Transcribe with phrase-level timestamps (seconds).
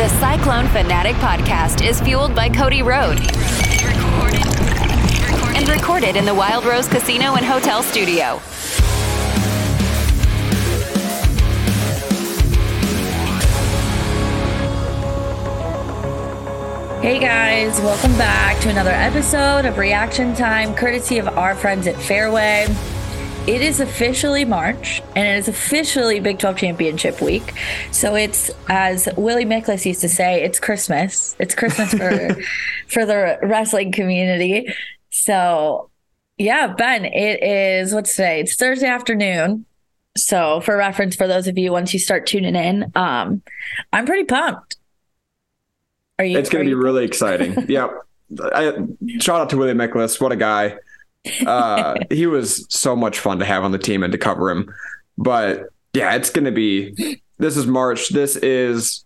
[0.00, 3.18] The Cyclone Fanatic podcast is fueled by Cody Road
[5.54, 8.38] and recorded in the Wild Rose Casino and Hotel Studio.
[17.02, 22.00] Hey guys, welcome back to another episode of Reaction Time, courtesy of our friends at
[22.00, 22.74] Fairway.
[23.50, 27.52] It is officially March and it is officially Big 12 Championship week.
[27.90, 31.34] So it's, as Willie Miklus used to say, it's Christmas.
[31.40, 32.36] It's Christmas for,
[32.86, 34.72] for the wrestling community.
[35.10, 35.90] So,
[36.38, 38.38] yeah, Ben, it is, what's today?
[38.38, 39.66] It's Thursday afternoon.
[40.16, 43.42] So, for reference, for those of you, once you start tuning in, um,
[43.92, 44.76] I'm pretty pumped.
[46.20, 46.38] Are you?
[46.38, 47.64] It's going to be really exciting.
[47.68, 47.88] yeah.
[48.40, 48.74] I,
[49.18, 50.20] shout out to Willie Miklus.
[50.20, 50.76] What a guy.
[51.46, 54.72] Uh, he was so much fun to have on the team and to cover him.
[55.18, 57.20] But yeah, it's going to be.
[57.38, 58.10] This is March.
[58.10, 59.04] This is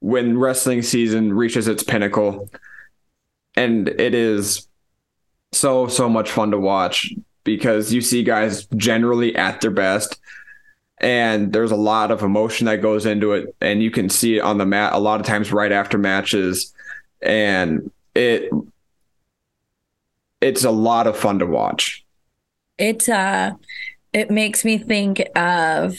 [0.00, 2.50] when wrestling season reaches its pinnacle,
[3.56, 4.68] and it is
[5.52, 7.12] so so much fun to watch
[7.44, 10.18] because you see guys generally at their best
[11.00, 14.40] and there's a lot of emotion that goes into it and you can see it
[14.40, 16.72] on the mat a lot of times right after matches
[17.22, 18.50] and it
[20.40, 22.04] it's a lot of fun to watch
[22.78, 23.54] it uh
[24.12, 25.96] it makes me think of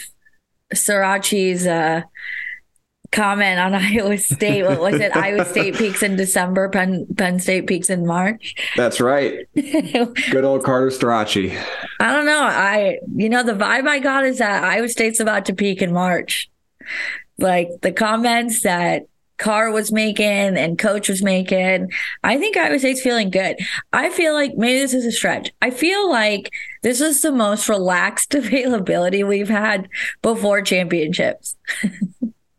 [0.73, 2.01] Starocci's uh
[3.11, 4.63] comment on Iowa State.
[4.63, 5.15] What was it?
[5.15, 8.55] Iowa State peaks in December, Penn Penn State peaks in March.
[8.75, 9.47] That's right.
[9.55, 11.61] Good old Carter Starocci.
[11.99, 12.41] I don't know.
[12.43, 15.93] I you know the vibe I got is that Iowa State's about to peak in
[15.93, 16.49] March.
[17.37, 19.03] Like the comments that
[19.41, 21.91] Carr was making and coach was making.
[22.23, 23.57] I think Iowa State's feeling good.
[23.91, 25.51] I feel like maybe this is a stretch.
[25.63, 26.53] I feel like
[26.83, 29.89] this is the most relaxed availability we've had
[30.21, 31.55] before championships.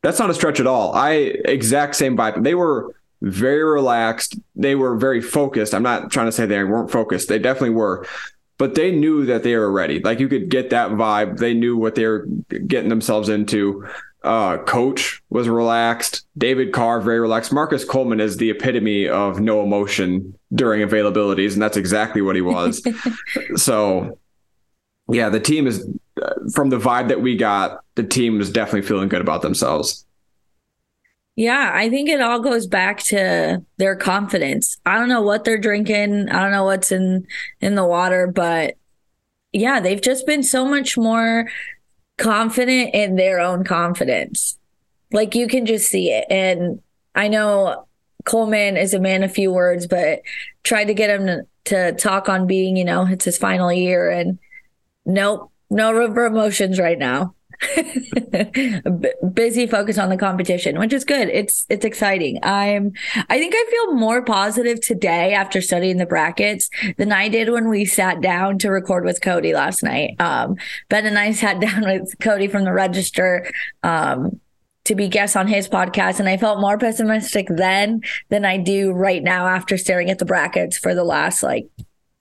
[0.02, 0.92] That's not a stretch at all.
[0.92, 1.12] I
[1.44, 2.42] exact same vibe.
[2.42, 4.36] They were very relaxed.
[4.56, 5.74] They were very focused.
[5.74, 7.28] I'm not trying to say they weren't focused.
[7.28, 8.04] They definitely were.
[8.58, 10.00] But they knew that they were ready.
[10.00, 11.38] Like you could get that vibe.
[11.38, 12.26] They knew what they were
[12.66, 13.86] getting themselves into.
[14.24, 16.24] Uh, coach was relaxed.
[16.38, 17.52] David Carr very relaxed.
[17.52, 22.42] Marcus Coleman is the epitome of no emotion during availabilities, and that's exactly what he
[22.42, 22.86] was.
[23.56, 24.18] so,
[25.08, 25.88] yeah, the team is
[26.52, 30.06] from the vibe that we got, the team is definitely feeling good about themselves.
[31.34, 34.78] Yeah, I think it all goes back to their confidence.
[34.84, 36.28] I don't know what they're drinking.
[36.28, 37.26] I don't know what's in
[37.60, 38.76] in the water, but
[39.52, 41.48] yeah, they've just been so much more
[42.18, 44.58] confident in their own confidence.
[45.12, 46.24] Like you can just see it.
[46.30, 46.80] And
[47.14, 47.86] I know
[48.24, 50.22] Coleman is a man of few words, but
[50.62, 54.10] tried to get him to, to talk on being, you know, it's his final year
[54.10, 54.38] and
[55.04, 57.34] nope, no emotions right now.
[59.32, 61.28] Busy focus on the competition which is good.
[61.28, 62.38] It's it's exciting.
[62.42, 62.92] I'm
[63.28, 67.68] i think i feel more positive today after studying the brackets than i did when
[67.68, 70.20] we sat down to record with cody last night.
[70.20, 70.56] Um
[70.88, 73.50] ben and i sat down with cody from the register
[73.82, 74.40] um
[74.84, 78.92] to be guests on his podcast and i felt more pessimistic then than i do
[78.92, 81.68] right now after staring at the brackets for the last like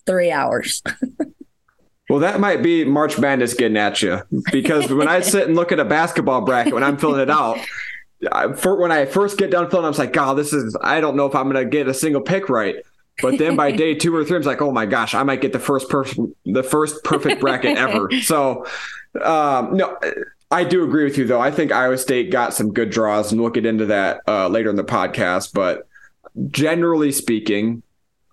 [0.06, 0.84] three hours
[2.12, 4.22] Well, that might be March Madness getting at you
[4.52, 7.58] because when I sit and look at a basketball bracket when I'm filling it out,
[8.30, 11.16] I, for, when I first get done filling, I'm like, God, this is I don't
[11.16, 12.76] know if I'm going to get a single pick right.
[13.22, 15.54] But then by day two or three, I'm like, oh my gosh, I might get
[15.54, 18.12] the first person, the first perfect bracket ever.
[18.24, 18.66] So,
[19.24, 19.98] um, no,
[20.52, 21.40] I do agree with you though.
[21.40, 24.70] I think Iowa State got some good draws, and we'll get into that uh, later
[24.70, 25.54] in the podcast.
[25.54, 25.88] But
[26.50, 27.84] generally speaking,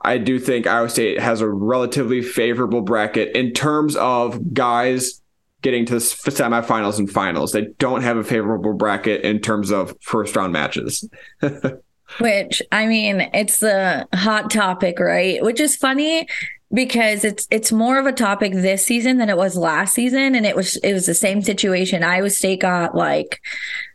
[0.03, 5.21] I do think Iowa State has a relatively favorable bracket in terms of guys
[5.63, 7.53] getting to the semifinals and finals.
[7.53, 11.09] They don't have a favorable bracket in terms of first round matches.
[12.21, 15.43] Which I mean, it's the hot topic, right?
[15.43, 16.27] Which is funny
[16.73, 20.47] because it's it's more of a topic this season than it was last season, and
[20.47, 22.03] it was it was the same situation.
[22.03, 23.43] Iowa State got like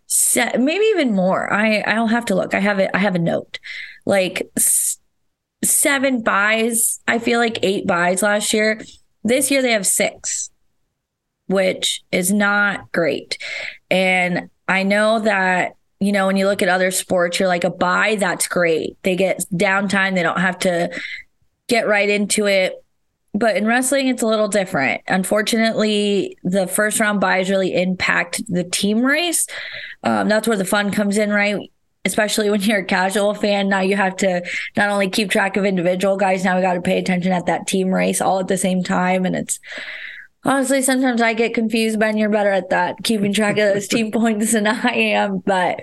[0.05, 1.51] set, maybe even more.
[1.51, 2.53] I I'll have to look.
[2.53, 2.91] I have it.
[2.93, 3.59] I have a note
[4.05, 4.47] like
[5.63, 6.99] seven buys.
[7.07, 8.81] I feel like eight buys last year.
[9.23, 10.49] This year they have six,
[11.47, 13.37] which is not great.
[13.89, 17.69] And I know that you know, when you look at other sports, you're like a
[17.69, 18.97] buy, that's great.
[19.03, 20.89] They get downtime, they don't have to
[21.67, 22.73] get right into it.
[23.33, 25.01] But in wrestling, it's a little different.
[25.07, 29.47] Unfortunately, the first round buys really impact the team race.
[30.03, 31.71] Um, that's where the fun comes in, right?
[32.05, 33.69] Especially when you're a casual fan.
[33.69, 34.43] Now you have to
[34.75, 37.67] not only keep track of individual guys, now we got to pay attention at that
[37.67, 39.25] team race all at the same time.
[39.25, 39.59] And it's
[40.43, 42.17] honestly, sometimes I get confused, Ben.
[42.17, 45.39] You're better at that, keeping track of those team points than I am.
[45.39, 45.81] But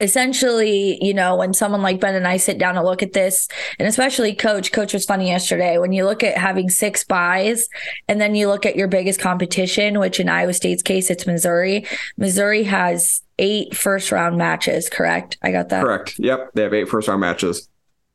[0.00, 3.48] essentially, you know, when someone like Ben and I sit down and look at this,
[3.78, 7.68] and especially coach, coach was funny yesterday, when you look at having six buys
[8.08, 11.86] and then you look at your biggest competition, which in Iowa State's case, it's Missouri.
[12.16, 15.38] Missouri has eight first round matches, correct?
[15.42, 15.82] I got that.
[15.82, 16.18] Correct.
[16.18, 16.52] Yep.
[16.54, 17.68] They have eight first round matches.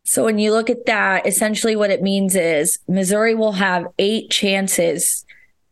[0.03, 4.29] So when you look at that, essentially what it means is Missouri will have eight
[4.29, 5.25] chances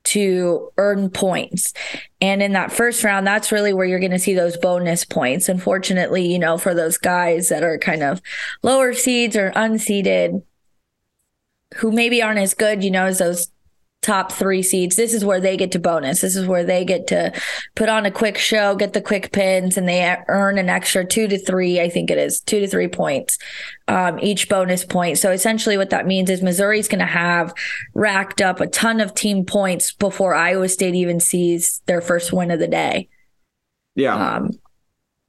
[0.05, 1.73] to earn points.
[2.19, 5.47] And in that first round, that's really where you're going to see those bonus points.
[5.47, 8.21] Unfortunately, you know, for those guys that are kind of
[8.63, 10.43] lower seeds or unseeded
[11.75, 13.47] who maybe aren't as good, you know, as those
[14.03, 16.21] top three seeds, this is where they get to bonus.
[16.21, 17.31] This is where they get to
[17.75, 21.27] put on a quick show, get the quick pins, and they earn an extra two
[21.27, 23.37] to three, I think it is, two to three points
[23.87, 25.17] um, each bonus point.
[25.17, 27.53] So essentially, what that means is Missouri's going to have
[27.93, 32.51] racked up a ton of team points before Iowa State even sees their first win
[32.51, 33.09] of the day.
[33.95, 34.35] Yeah.
[34.35, 34.51] Um,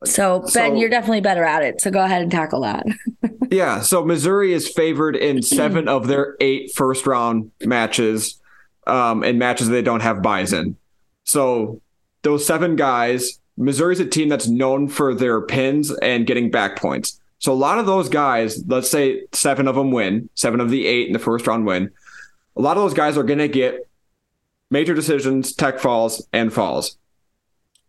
[0.04, 1.80] so Ben, so, you're definitely better at it.
[1.80, 2.86] So go ahead and tackle that.
[3.50, 3.80] yeah.
[3.80, 8.40] So Missouri is favored in seven of their eight first round matches
[8.86, 10.76] um, in matches they don't have buys in.
[11.24, 11.80] So
[12.22, 17.20] those seven guys, Missouri's a team that's known for their pins and getting back points.
[17.38, 20.86] So a lot of those guys, let's say seven of them win, seven of the
[20.86, 21.90] eight in the first round win.
[22.56, 23.88] A lot of those guys are going to get
[24.70, 26.96] major decisions, tech falls, and falls.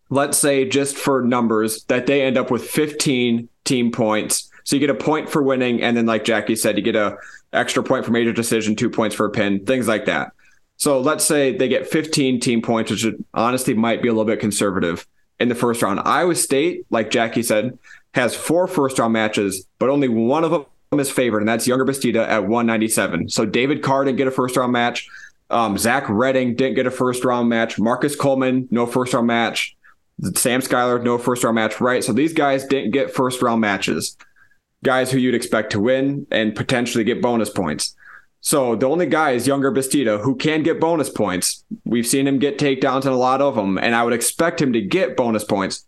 [0.10, 4.52] Let's say just for numbers that they end up with 15 team points.
[4.64, 7.18] So you get a point for winning, and then like Jackie said, you get a
[7.54, 10.34] extra point for major decision, two points for a pin, things like that.
[10.78, 14.40] So let's say they get 15 team points, which honestly might be a little bit
[14.40, 15.08] conservative
[15.40, 16.02] in the first round.
[16.04, 17.78] Iowa State, like Jackie said,
[18.14, 21.88] has four first round matches, but only one of them is favored, and that's Yonger
[21.88, 23.30] Bastida at 197.
[23.30, 25.08] So David Carr didn't get a first round match.
[25.50, 27.78] Um, Zach Redding didn't get a first round match.
[27.78, 29.76] Marcus Coleman, no first round match.
[30.36, 32.04] Sam Schuyler, no first round match, right?
[32.04, 34.18] So these guys didn't get first round matches.
[34.84, 37.96] Guys who you'd expect to win and potentially get bonus points.
[38.46, 41.66] So the only guy is Yonger Bastida, who can get bonus points.
[41.84, 44.72] We've seen him get takedowns and a lot of them, and I would expect him
[44.74, 45.88] to get bonus points.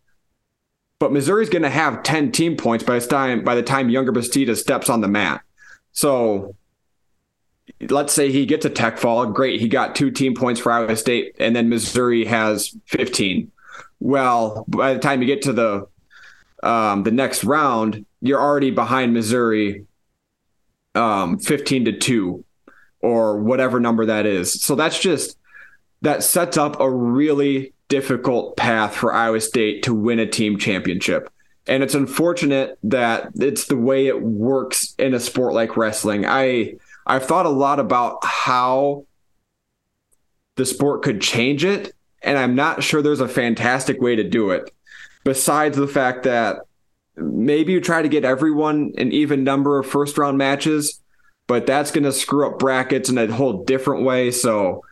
[0.98, 4.10] But Missouri's going to have 10 team points by the time by the time Yonger
[4.10, 5.42] Bastida steps on the mat.
[5.92, 6.56] So
[7.92, 9.62] let's say he gets a tech fall, great.
[9.62, 13.52] He got two team points for Iowa State, and then Missouri has 15.
[14.00, 15.88] Well, by the time you get to the
[16.64, 19.86] um, the next round, you're already behind Missouri
[20.96, 22.44] um, 15 to 2
[23.02, 24.62] or whatever number that is.
[24.62, 25.38] So that's just
[26.02, 31.32] that sets up a really difficult path for Iowa State to win a team championship.
[31.68, 36.26] And it's unfortunate that it's the way it works in a sport like wrestling.
[36.26, 36.76] I
[37.06, 39.06] I've thought a lot about how
[40.56, 44.52] the sport could change it, and I'm not sure there's a fantastic way to do
[44.52, 44.72] it.
[45.24, 46.58] Besides the fact that
[47.16, 51.02] maybe you try to get everyone an even number of first round matches,
[51.48, 54.32] but that's going to screw up brackets in a whole different way.
[54.32, 54.84] So,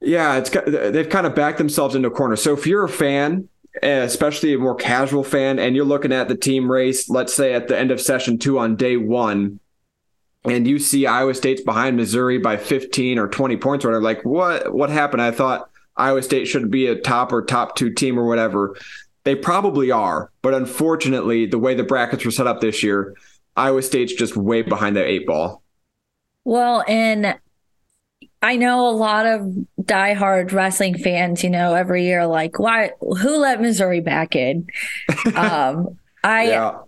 [0.00, 2.36] yeah, it's they've kind of backed themselves into a corner.
[2.36, 3.48] So if you're a fan,
[3.82, 7.68] especially a more casual fan, and you're looking at the team race, let's say at
[7.68, 9.60] the end of session two on day one,
[10.44, 14.24] and you see Iowa State's behind Missouri by 15 or 20 points, or whatever, like
[14.24, 15.22] what what happened?
[15.22, 18.76] I thought Iowa State should be a top or top two team or whatever.
[19.24, 23.14] They probably are, but unfortunately, the way the brackets were set up this year,
[23.56, 25.62] Iowa State's just way behind the eight ball.
[26.44, 27.38] Well, and
[28.40, 29.42] I know a lot of
[29.80, 34.66] diehard wrestling fans, you know, every year, like, why, who let Missouri back in?
[35.36, 36.78] um, I, yeah.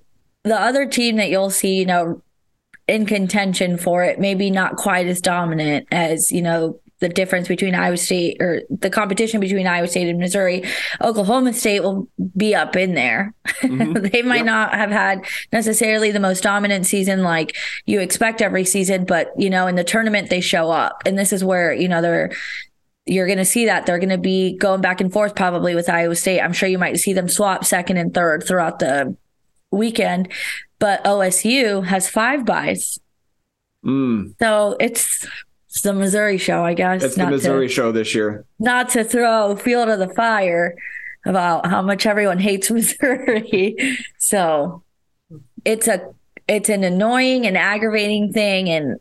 [0.42, 2.22] the other team that you'll see, you know,
[2.88, 7.74] in contention for it, maybe not quite as dominant as, you know, the difference between
[7.74, 10.64] Iowa State or the competition between Iowa State and Missouri.
[11.02, 13.34] Oklahoma State will be up in there.
[13.60, 13.92] Mm-hmm.
[14.10, 14.46] they might yep.
[14.46, 19.50] not have had necessarily the most dominant season like you expect every season, but you
[19.50, 21.02] know, in the tournament they show up.
[21.04, 22.32] And this is where, you know, they're
[23.04, 25.90] you're going to see that they're going to be going back and forth probably with
[25.90, 26.40] Iowa State.
[26.40, 29.14] I'm sure you might see them swap second and third throughout the
[29.70, 30.32] weekend,
[30.78, 32.98] but OSU has five byes.
[33.84, 34.34] Mm.
[34.40, 35.26] So it's,
[35.74, 37.02] it's the Missouri show, I guess.
[37.02, 38.44] It's the Missouri to, show this year.
[38.60, 40.76] Not to throw fuel to the fire
[41.26, 43.98] about how much everyone hates Missouri.
[44.16, 44.84] so
[45.64, 46.14] it's a
[46.46, 49.00] it's an annoying and aggravating thing and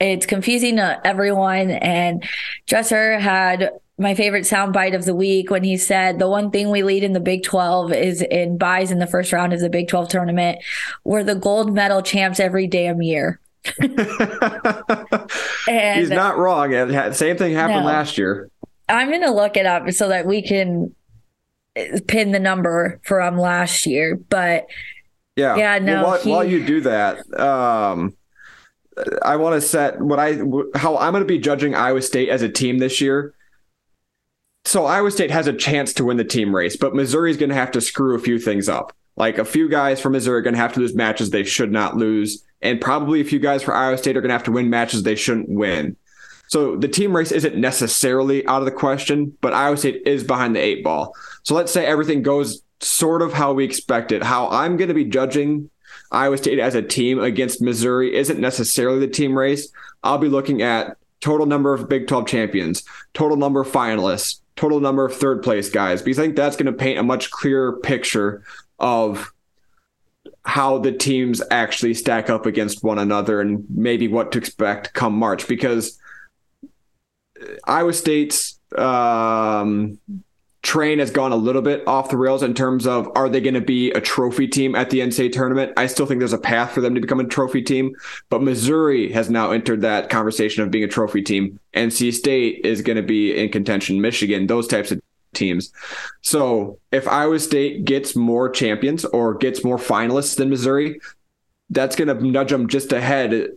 [0.00, 1.70] it's confusing to everyone.
[1.70, 2.24] And
[2.66, 6.82] Dresser had my favorite soundbite of the week when he said the one thing we
[6.82, 9.86] lead in the Big 12 is in buys in the first round of the Big
[9.86, 10.58] 12 tournament.
[11.04, 13.38] We're the gold medal champs every damn year.
[15.68, 16.72] and He's not wrong.
[17.12, 18.50] Same thing happened no, last year.
[18.88, 20.94] I'm going to look it up so that we can
[22.06, 24.16] pin the number from last year.
[24.16, 24.66] But
[25.36, 25.94] yeah, yeah, no.
[25.94, 28.16] Well, while, he, while, you do that, um,
[29.22, 30.34] I want to set what I
[30.74, 33.34] how I'm going to be judging Iowa State as a team this year.
[34.64, 37.48] So Iowa State has a chance to win the team race, but Missouri is going
[37.48, 38.94] to have to screw a few things up.
[39.16, 41.72] Like a few guys from Missouri are going to have to lose matches they should
[41.72, 44.52] not lose, and probably a few guys for Iowa State are going to have to
[44.52, 45.96] win matches they shouldn't win.
[46.48, 50.56] So the team race isn't necessarily out of the question, but Iowa State is behind
[50.56, 51.14] the eight ball.
[51.44, 54.22] So let's say everything goes sort of how we expect it.
[54.22, 55.70] How I'm going to be judging
[56.10, 59.68] Iowa State as a team against Missouri isn't necessarily the team race.
[60.02, 62.82] I'll be looking at total number of Big 12 champions,
[63.14, 66.66] total number of finalists, total number of third place guys, because I think that's going
[66.66, 68.42] to paint a much clearer picture
[68.78, 69.32] of
[70.44, 75.14] how the teams actually stack up against one another and maybe what to expect come
[75.14, 75.46] March.
[75.46, 75.98] Because
[77.64, 79.98] Iowa State's um,
[80.62, 83.54] train has gone a little bit off the rails in terms of are they going
[83.54, 85.72] to be a trophy team at the NCAA tournament?
[85.76, 87.94] I still think there's a path for them to become a trophy team,
[88.28, 91.58] but Missouri has now entered that conversation of being a trophy team.
[91.74, 95.00] NC State is going to be in contention, Michigan, those types of
[95.34, 95.72] teams.
[96.22, 101.00] So if Iowa State gets more champions or gets more finalists than Missouri,
[101.70, 103.48] that's going to nudge them just ahead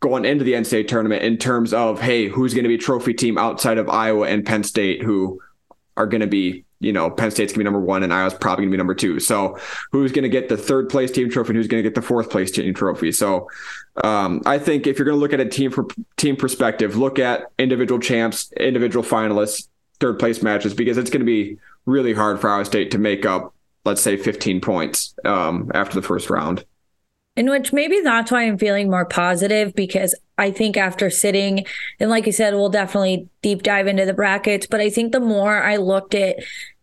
[0.00, 3.38] going into the NCAA tournament in terms of, hey, who's going to be trophy team
[3.38, 5.40] outside of Iowa and Penn State who
[5.96, 8.34] are going to be, you know, Penn State's going to be number one and Iowa's
[8.34, 9.18] probably going to be number two.
[9.18, 9.58] So
[9.92, 12.02] who's going to get the third place team trophy and who's going to get the
[12.02, 13.12] fourth place team trophy?
[13.12, 13.48] So
[14.02, 15.86] um, I think if you're going to look at a team for
[16.18, 19.68] team perspective, look at individual champs, individual finalists,
[20.04, 21.56] third place matches, because it's going to be
[21.86, 23.54] really hard for Iowa State to make up,
[23.86, 26.64] let's say, 15 points um, after the first round.
[27.36, 31.64] In which maybe that's why I'm feeling more positive because I think after sitting,
[31.98, 35.20] and like you said, we'll definitely deep dive into the brackets, but I think the
[35.20, 36.36] more I looked at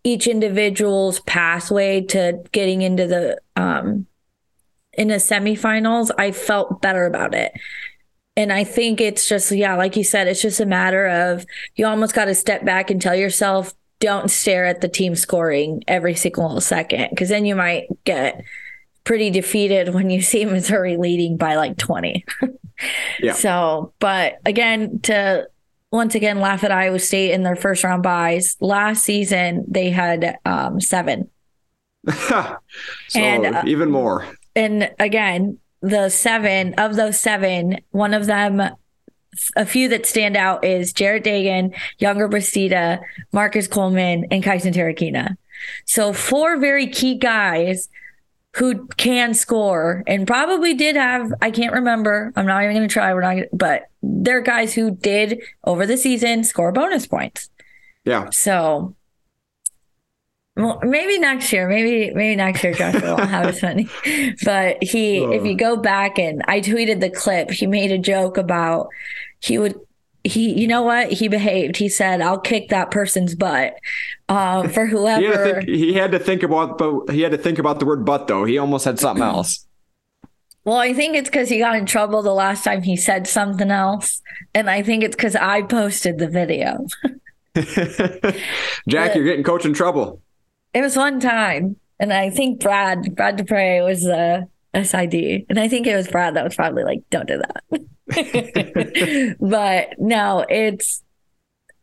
[0.04, 4.08] each individual's pathway to getting into the um
[4.94, 7.54] in the semifinals, I felt better about it.
[8.38, 11.46] And I think it's just, yeah, like you said, it's just a matter of
[11.76, 15.84] you almost got to step back and tell yourself, don't stare at the team scoring
[15.88, 18.44] every single second, because then you might get
[19.04, 22.26] pretty defeated when you see Missouri leading by like 20.
[23.20, 23.34] yeah.
[23.34, 25.48] So, but again, to
[25.92, 30.38] once again laugh at Iowa State in their first round byes, last season they had
[30.46, 31.30] um, seven.
[32.10, 32.58] so
[33.16, 34.26] and uh, even more.
[34.56, 38.62] And again, the seven of those seven, one of them
[39.56, 43.00] a few that stand out is Jarrett Degen, Yonger Bastida,
[43.32, 45.38] Marcus Coleman, and Kysen Terukina.
[45.86, 47.88] So four very key guys
[48.56, 52.34] who can score and probably did have I can't remember.
[52.36, 53.14] I'm not even going to try.
[53.14, 57.50] We're not gonna, but they're guys who did over the season score bonus points.
[58.04, 58.30] Yeah.
[58.32, 58.96] So
[60.62, 63.88] well, maybe next year, maybe maybe next year Joshua won't have his money.
[64.44, 68.38] But he, if you go back and I tweeted the clip, he made a joke
[68.38, 68.90] about
[69.40, 69.80] he would
[70.24, 71.12] he you know what?
[71.12, 71.78] He behaved.
[71.78, 73.76] He said i'll kick that person's butt.
[74.30, 77.38] Uh, for whoever he had, think, he had, to think about but he had to
[77.38, 78.46] think about the word butt though.
[78.46, 79.66] He almost said something else.
[80.64, 83.72] Well i think it's because he got in trouble the last time he said something
[83.72, 84.22] else
[84.54, 86.86] and i think it's because i posted the video.
[87.56, 90.22] Jack but you're getting coach in trouble
[90.74, 94.48] it was one time and i think brad brad dupre was the
[94.84, 97.82] sid and i think it was brad that was probably like don't do that
[99.40, 101.04] but no, it's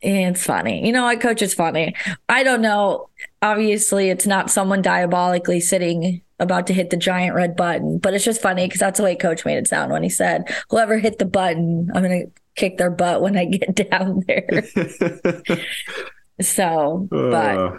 [0.00, 0.86] it's funny.
[0.86, 1.94] You know what, coach is funny.
[2.28, 3.08] I don't know.
[3.42, 8.24] Obviously, it's not someone diabolically sitting about to hit the giant red button, but it's
[8.24, 11.18] just funny because that's the way coach made it sound when he said, Whoever hit
[11.18, 14.64] the button, I'm gonna kick their butt when I get down there.
[16.40, 17.78] so, but uh.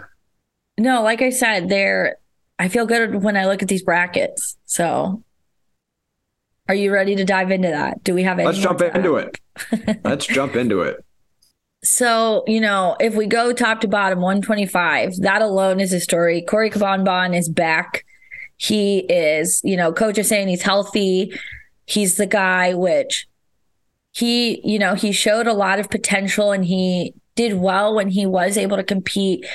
[0.80, 2.16] No, like I said, they're
[2.58, 4.56] I feel good when I look at these brackets.
[4.64, 5.22] So
[6.68, 8.02] are you ready to dive into that?
[8.02, 8.92] Do we have any Let's jump time?
[8.94, 9.38] into it.
[10.04, 11.04] Let's jump into it.
[11.82, 16.42] So, you know, if we go top to bottom 125, that alone is a story.
[16.42, 18.04] Corey Cabanban is back.
[18.58, 21.32] He is, you know, coach is saying he's healthy.
[21.86, 23.26] He's the guy which
[24.12, 28.26] he, you know, he showed a lot of potential and he did well when he
[28.26, 29.46] was able to compete.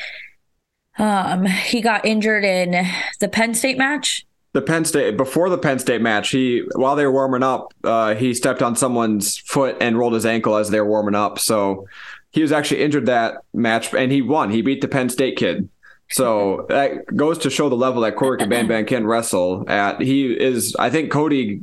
[0.97, 2.85] Um, he got injured in
[3.19, 4.25] the Penn State match.
[4.53, 8.15] The Penn State before the Penn State match, he while they were warming up, uh,
[8.15, 11.39] he stepped on someone's foot and rolled his ankle as they were warming up.
[11.39, 11.87] So
[12.31, 14.51] he was actually injured that match and he won.
[14.51, 15.69] He beat the Penn State kid.
[16.09, 20.01] So that goes to show the level that Corey Cabanban can wrestle at.
[20.01, 21.61] He is, I think Cody,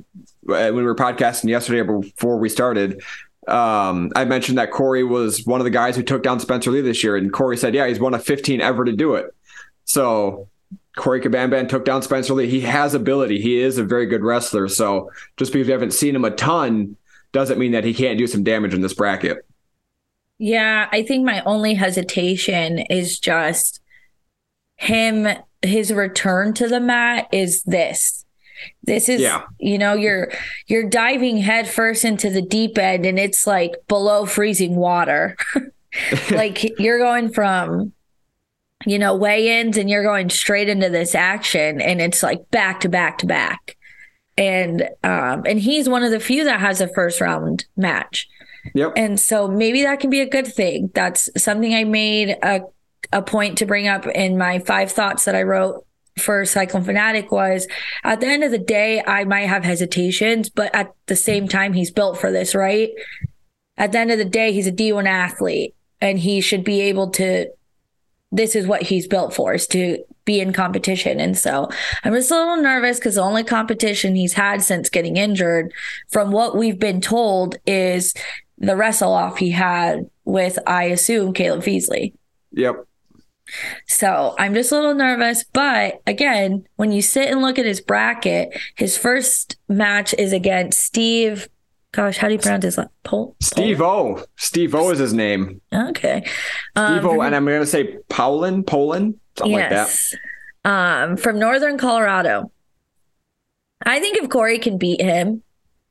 [0.48, 3.02] uh, when we were podcasting yesterday before we started,
[3.48, 6.80] um, I mentioned that Corey was one of the guys who took down Spencer Lee
[6.80, 9.34] this year, and Corey said, "Yeah, he's one of 15 ever to do it."
[9.84, 10.48] So
[10.96, 12.48] Corey Cabanban took down Spencer Lee.
[12.48, 13.40] He has ability.
[13.40, 14.68] He is a very good wrestler.
[14.68, 16.96] So just because you haven't seen him a ton
[17.32, 19.44] doesn't mean that he can't do some damage in this bracket.
[20.38, 23.80] Yeah, I think my only hesitation is just
[24.76, 25.28] him.
[25.62, 28.24] His return to the mat is this
[28.84, 29.42] this is yeah.
[29.58, 30.30] you know you're
[30.66, 35.36] you're diving headfirst into the deep end and it's like below freezing water.
[36.30, 37.92] Like you're going from
[38.86, 42.88] you know weigh-ins and you're going straight into this action and it's like back to
[42.88, 43.76] back to back.
[44.38, 48.26] And um and he's one of the few that has a first round match.
[48.74, 48.94] Yep.
[48.96, 50.90] And so maybe that can be a good thing.
[50.94, 52.62] That's something i made a
[53.12, 55.84] a point to bring up in my five thoughts that i wrote
[56.18, 57.66] for Cyclone Fanatic was
[58.04, 61.72] at the end of the day, I might have hesitations, but at the same time,
[61.72, 62.90] he's built for this, right?
[63.76, 67.10] At the end of the day, he's a D1 athlete and he should be able
[67.12, 67.48] to.
[68.34, 71.20] This is what he's built for is to be in competition.
[71.20, 71.68] And so
[72.02, 75.72] I'm just a little nervous because the only competition he's had since getting injured,
[76.10, 78.14] from what we've been told, is
[78.56, 82.14] the wrestle off he had with, I assume, Caleb Feasley.
[82.52, 82.86] Yep.
[83.86, 85.44] So I'm just a little nervous.
[85.44, 90.80] But again, when you sit and look at his bracket, his first match is against
[90.80, 91.48] Steve.
[91.92, 92.90] Gosh, how do you pronounce his last?
[93.02, 94.24] Pol- Steve O.
[94.36, 95.60] Steve O is his name.
[95.72, 96.22] Okay.
[96.24, 100.12] Steve O, um, and I'm going to say Poland, Poland, something yes.
[100.12, 100.20] like
[100.64, 101.02] that.
[101.04, 102.50] Um, from Northern Colorado.
[103.84, 105.42] I think if Corey can beat him,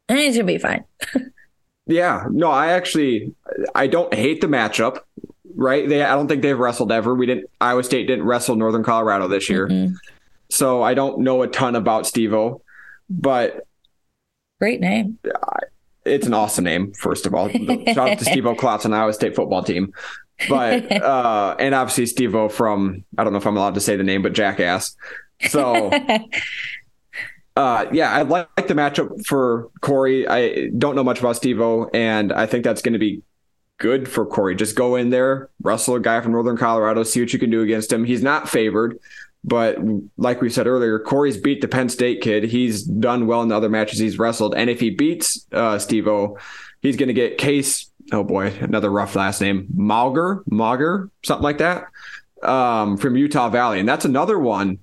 [0.08, 0.86] I think he's going to be fine.
[1.86, 2.26] yeah.
[2.32, 3.36] No, I actually,
[3.76, 5.02] I don't hate the matchup
[5.62, 5.88] right?
[5.88, 7.13] They I don't think they've wrestled ever.
[7.13, 9.67] We didn't Iowa State didn't wrestle Northern Colorado this year.
[9.67, 9.95] Mm-hmm.
[10.50, 12.62] So I don't know a ton about Stevo,
[13.10, 13.65] but
[14.60, 15.19] great name.
[16.04, 17.50] It's an awesome name, first of all.
[17.50, 19.93] Shout out to Stevo Klotz on the Iowa State football team.
[20.50, 24.04] But uh and obviously Stevo from I don't know if I'm allowed to say the
[24.04, 24.95] name, but Jackass.
[25.50, 25.91] So
[27.56, 30.28] uh, yeah, I like the matchup for Corey.
[30.28, 33.21] I don't know much about Stevo, and I think that's going to be
[33.82, 34.56] good for Corey.
[34.56, 37.63] Just go in there, wrestle a guy from Northern Colorado, see what you can do
[37.63, 38.06] against him.
[38.06, 39.00] He's not favored,
[39.44, 39.80] but
[40.17, 42.44] like we said earlier, Corey's beat the Penn State kid.
[42.44, 46.38] He's done well in the other matches he's wrestled, and if he beats uh, Steve-O,
[46.82, 47.89] he's going to get Case.
[48.12, 51.86] Oh boy, another rough last name, Mauger, Mauger, something like that,
[52.44, 54.78] um, from Utah Valley, and that's another one.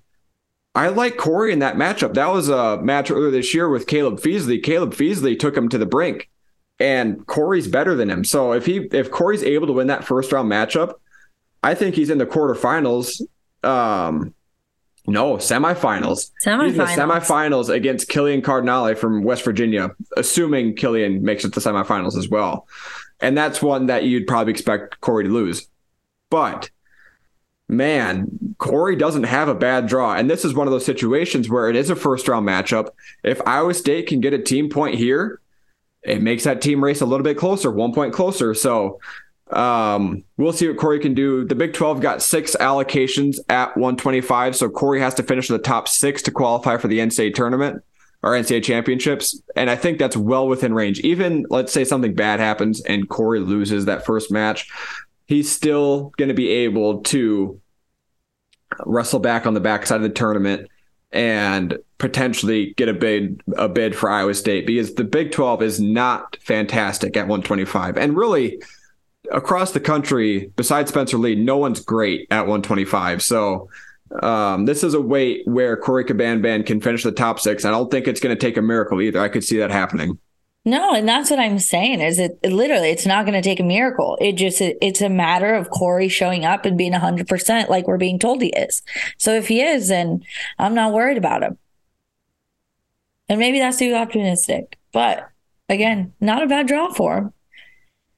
[0.74, 2.14] I like Corey in that matchup.
[2.14, 4.62] That was a match earlier this year with Caleb Feasley.
[4.62, 6.28] Caleb Feasley took him to the brink
[6.80, 8.24] and Corey's better than him.
[8.24, 10.94] So if he if Corey's able to win that first round matchup,
[11.62, 13.20] I think he's in the quarterfinals.
[13.64, 14.34] Um,
[15.06, 16.30] no, semifinals.
[16.44, 16.64] Semifinals.
[16.64, 21.60] He's in the semifinals against Killian Cardinale from West Virginia, assuming Killian makes it to
[21.60, 22.68] semifinals as well.
[23.20, 25.66] And that's one that you'd probably expect Corey to lose.
[26.30, 26.70] But
[27.68, 30.14] man, Corey doesn't have a bad draw.
[30.14, 32.90] And this is one of those situations where it is a first round matchup.
[33.24, 35.40] If Iowa State can get a team point here,
[36.02, 38.54] it makes that team race a little bit closer, one point closer.
[38.54, 39.00] So
[39.50, 41.44] um, we'll see what Corey can do.
[41.44, 44.56] The Big 12 got six allocations at 125.
[44.56, 47.82] So Corey has to finish in the top six to qualify for the NCAA tournament
[48.22, 49.40] or NCAA championships.
[49.56, 51.00] And I think that's well within range.
[51.00, 54.68] Even let's say something bad happens and Corey loses that first match,
[55.26, 57.60] he's still going to be able to
[58.84, 60.68] wrestle back on the backside of the tournament
[61.12, 65.80] and potentially get a bid a bid for Iowa State because the Big 12 is
[65.80, 67.96] not fantastic at 125.
[67.96, 68.60] And really
[69.32, 73.22] across the country, besides Spencer Lee, no one's great at 125.
[73.22, 73.68] So
[74.22, 77.64] um, this is a weight where Corey Cabanban can finish the top six.
[77.64, 79.20] I don't think it's going to take a miracle either.
[79.20, 80.18] I could see that happening.
[80.64, 83.60] No, and that's what I'm saying is it, it literally it's not going to take
[83.60, 84.18] a miracle.
[84.20, 87.96] It just it, it's a matter of Corey showing up and being 100% like we're
[87.96, 88.82] being told he is.
[89.16, 90.22] So if he is, then
[90.58, 91.58] I'm not worried about him.
[93.28, 94.78] And maybe that's too optimistic.
[94.92, 95.28] But
[95.68, 97.32] again, not a bad draw for him.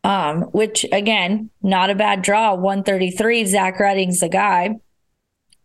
[0.02, 2.54] Um, which again, not a bad draw.
[2.54, 3.44] 133.
[3.44, 4.76] Zach Redding's the guy.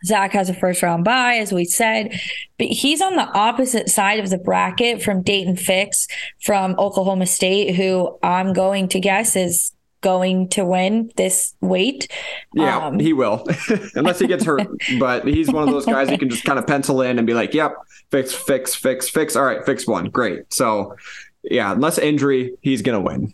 [0.04, 2.20] Zach has a first round bye, as we said,
[2.58, 6.08] but he's on the opposite side of the bracket from Dayton Fix
[6.44, 9.72] from Oklahoma State, who I'm going to guess is
[10.06, 12.08] going to win this weight.
[12.54, 13.44] Yeah, um, he will,
[13.96, 14.68] unless he gets hurt.
[15.00, 17.34] but he's one of those guys you can just kind of pencil in and be
[17.34, 17.76] like, "Yep,
[18.12, 20.54] fix, fix, fix, fix." All right, fix one, great.
[20.54, 20.96] So,
[21.44, 23.34] yeah, unless injury, he's gonna win.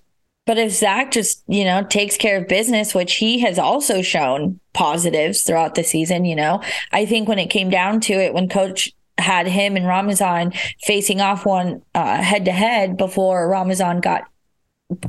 [0.51, 4.59] But if Zach just, you know, takes care of business, which he has also shown
[4.73, 6.61] positives throughout the season, you know,
[6.91, 11.21] I think when it came down to it, when coach had him and Ramazan facing
[11.21, 14.23] off one head to head before Ramazan got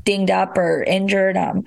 [0.04, 1.64] dinged up or injured, um,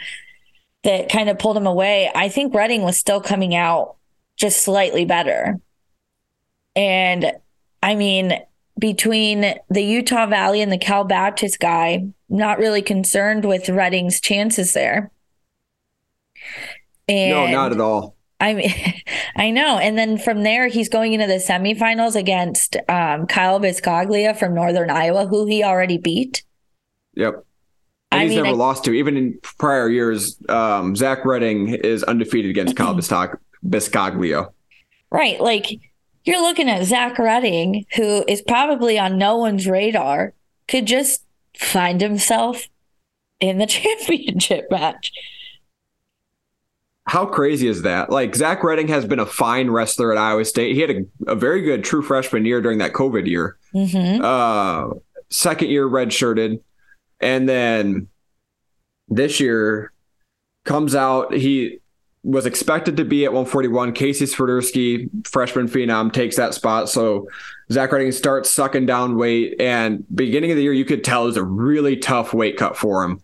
[0.86, 2.10] that kind of pulled him away.
[2.16, 3.98] I think Redding was still coming out
[4.38, 5.60] just slightly better.
[6.78, 7.30] And
[7.84, 8.40] I mean,
[8.78, 14.74] between the Utah Valley and the Cal Baptist guy, not really concerned with Redding's chances
[14.74, 15.12] there.
[17.08, 18.16] And no, not at all.
[18.40, 18.74] I mean,
[19.36, 19.78] I know.
[19.78, 24.90] And then from there, he's going into the semifinals against um, Kyle Biscoglia from Northern
[24.90, 26.44] Iowa, who he already beat.
[27.16, 27.46] Yep.
[28.12, 28.94] And I he's mean, never I, lost to.
[28.94, 32.96] Even in prior years, um, Zach Redding is undefeated against Kyle
[33.66, 34.50] Biscoglia.
[35.12, 35.40] Right.
[35.40, 35.80] Like
[36.26, 40.34] you're looking at Zach Redding, who is probably on no one's radar,
[40.68, 41.24] could just
[41.58, 42.68] find himself
[43.40, 45.12] in the championship match.
[47.08, 48.10] How crazy is that?
[48.10, 50.74] Like Zach Redding has been a fine wrestler at Iowa State.
[50.74, 53.58] He had a, a very good true freshman year during that COVID year.
[53.76, 54.26] Mm-hmm.
[54.26, 54.96] Uh,
[55.30, 56.62] second year redshirted,
[57.20, 58.08] and then
[59.08, 59.92] this year
[60.64, 61.32] comes out.
[61.32, 61.80] He
[62.26, 63.94] was expected to be at 141.
[63.94, 66.90] Casey Swiderski, freshman phenom, takes that spot.
[66.90, 67.30] So
[67.72, 69.56] Zach Redding starts sucking down weight.
[69.60, 72.76] And beginning of the year, you could tell it was a really tough weight cut
[72.76, 73.22] for him.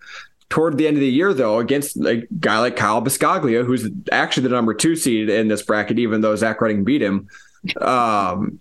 [0.50, 4.44] Toward the end of the year, though, against a guy like Kyle Biscoglia, who's actually
[4.44, 7.28] the number two seed in this bracket, even though Zach Redding beat him,
[7.80, 8.60] um,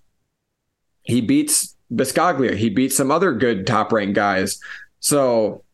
[1.03, 2.57] he beats Biscoglia.
[2.57, 4.59] He beats some other good top ranked guys.
[5.01, 5.65] So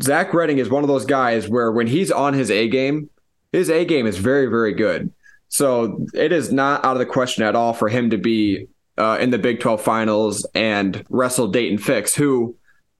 [0.00, 3.10] Zach Redding is one of those guys where when he's on his A game,
[3.52, 5.12] his A game is very, very good.
[5.48, 9.18] So it is not out of the question at all for him to be uh,
[9.20, 12.54] in the Big 12 finals and wrestle Dayton Fix, who,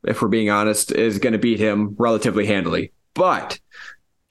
[0.04, 2.92] if we're being honest, is going to beat him relatively handily.
[3.14, 3.60] But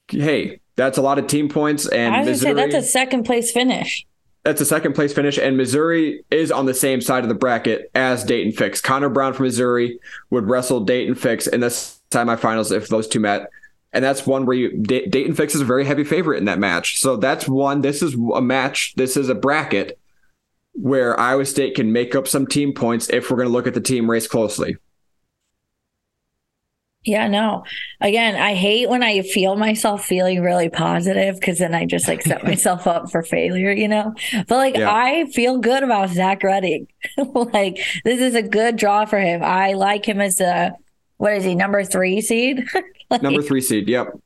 [0.10, 1.88] hey, that's a lot of team points.
[1.88, 4.06] And I was say that's a second place finish.
[4.44, 7.92] That's a second place finish, and Missouri is on the same side of the bracket
[7.94, 8.80] as Dayton Fix.
[8.80, 13.50] Connor Brown from Missouri would wrestle Dayton Fix in the semifinals if those two met
[13.92, 17.00] and that's one where you Dayton Fix is a very heavy favorite in that match.
[17.00, 17.82] So that's one.
[17.82, 18.94] This is a match.
[18.96, 20.00] This is a bracket
[20.74, 23.74] where Iowa State can make up some team points if we're going to look at
[23.74, 24.78] the team race closely.
[27.06, 27.64] Yeah, no.
[28.02, 32.22] Again, I hate when I feel myself feeling really positive because then I just like
[32.22, 34.14] set myself up for failure, you know?
[34.48, 34.92] But like, yeah.
[34.92, 36.88] I feel good about Zach Redding.
[37.18, 39.42] like, this is a good draw for him.
[39.44, 40.74] I like him as a,
[41.18, 42.68] what is he, number three seed?
[43.10, 43.88] like, Number three seed.
[43.88, 44.20] Yep.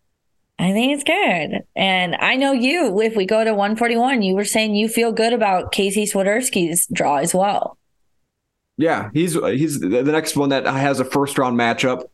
[0.59, 1.63] I think it's good.
[1.75, 5.33] And I know you, if we go to 141, you were saying you feel good
[5.33, 7.77] about Casey Swiderski's draw as well.
[8.77, 12.05] Yeah, he's he's the next one that has a first round matchup.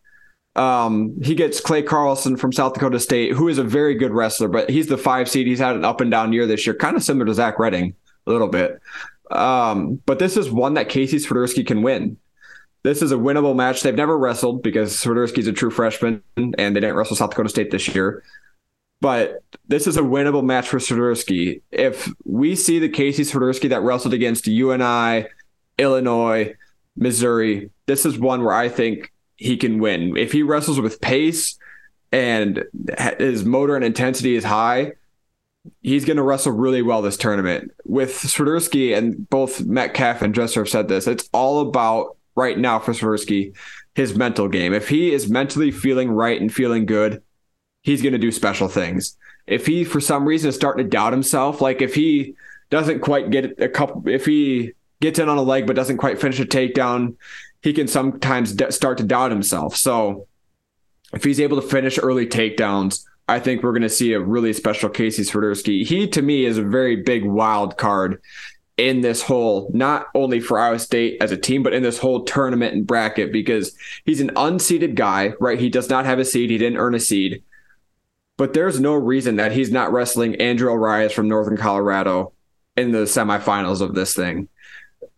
[0.55, 4.49] Um, he gets Clay Carlson from South Dakota State, who is a very good wrestler,
[4.49, 5.47] but he's the five seed.
[5.47, 7.93] He's had an up and down year this year, kind of similar to Zach Redding
[8.27, 8.81] a little bit.
[9.31, 12.17] Um, but this is one that Casey Swiderski can win
[12.83, 13.81] this is a winnable match.
[13.81, 17.71] They've never wrestled because Swiderski's a true freshman and they didn't wrestle South Dakota State
[17.71, 18.23] this year.
[19.01, 21.61] But this is a winnable match for Swiderski.
[21.71, 25.25] If we see the Casey Swiderski that wrestled against UNI,
[25.77, 26.53] Illinois,
[26.95, 30.17] Missouri, this is one where I think he can win.
[30.17, 31.57] If he wrestles with pace
[32.11, 32.65] and
[33.17, 34.93] his motor and intensity is high,
[35.81, 37.71] he's going to wrestle really well this tournament.
[37.85, 42.79] With Swiderski and both Metcalf and Dresser have said this, it's all about right now
[42.79, 43.55] for Swiderski,
[43.95, 44.73] his mental game.
[44.73, 47.21] If he is mentally feeling right and feeling good,
[47.81, 49.17] he's going to do special things.
[49.45, 52.35] If he, for some reason, is starting to doubt himself, like if he
[52.69, 56.21] doesn't quite get a couple, if he gets in on a leg but doesn't quite
[56.21, 57.15] finish a takedown,
[57.61, 59.75] he can sometimes start to doubt himself.
[59.75, 60.27] So
[61.13, 64.53] if he's able to finish early takedowns, I think we're going to see a really
[64.53, 65.85] special Casey Swiderski.
[65.85, 68.21] He, to me, is a very big wild card
[68.79, 72.23] in this whole, not only for Iowa State as a team, but in this whole
[72.23, 75.59] tournament and bracket because he's an unseeded guy, right?
[75.59, 76.49] He does not have a seed.
[76.49, 77.43] He didn't earn a seed.
[78.37, 82.31] But there's no reason that he's not wrestling Andrew Alirez from Northern Colorado
[82.77, 84.47] in the semifinals of this thing.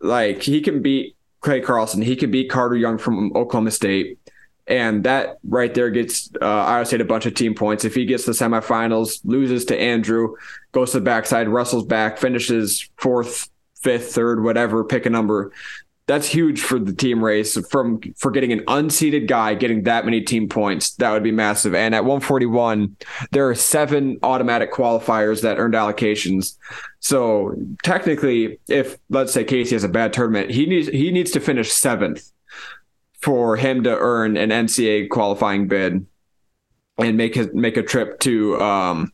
[0.00, 4.18] Like he can beat Clay Carlson, he can beat Carter Young from Oklahoma State.
[4.66, 7.84] And that right there gets uh, Iowa State a bunch of team points.
[7.84, 10.34] If he gets the semifinals, loses to Andrew,
[10.72, 13.48] goes to the backside, wrestles back, finishes fourth,
[13.82, 15.52] fifth, third, whatever, pick a number.
[16.06, 20.20] That's huge for the team race from for getting an unseeded guy getting that many
[20.20, 20.94] team points.
[20.96, 21.74] That would be massive.
[21.74, 22.96] And at 141,
[23.30, 26.56] there are seven automatic qualifiers that earned allocations.
[26.98, 31.40] So technically, if let's say Casey has a bad tournament, he needs he needs to
[31.40, 32.32] finish seventh
[33.20, 36.04] for him to earn an NCAA qualifying bid
[36.98, 39.12] and make a, make a trip to um,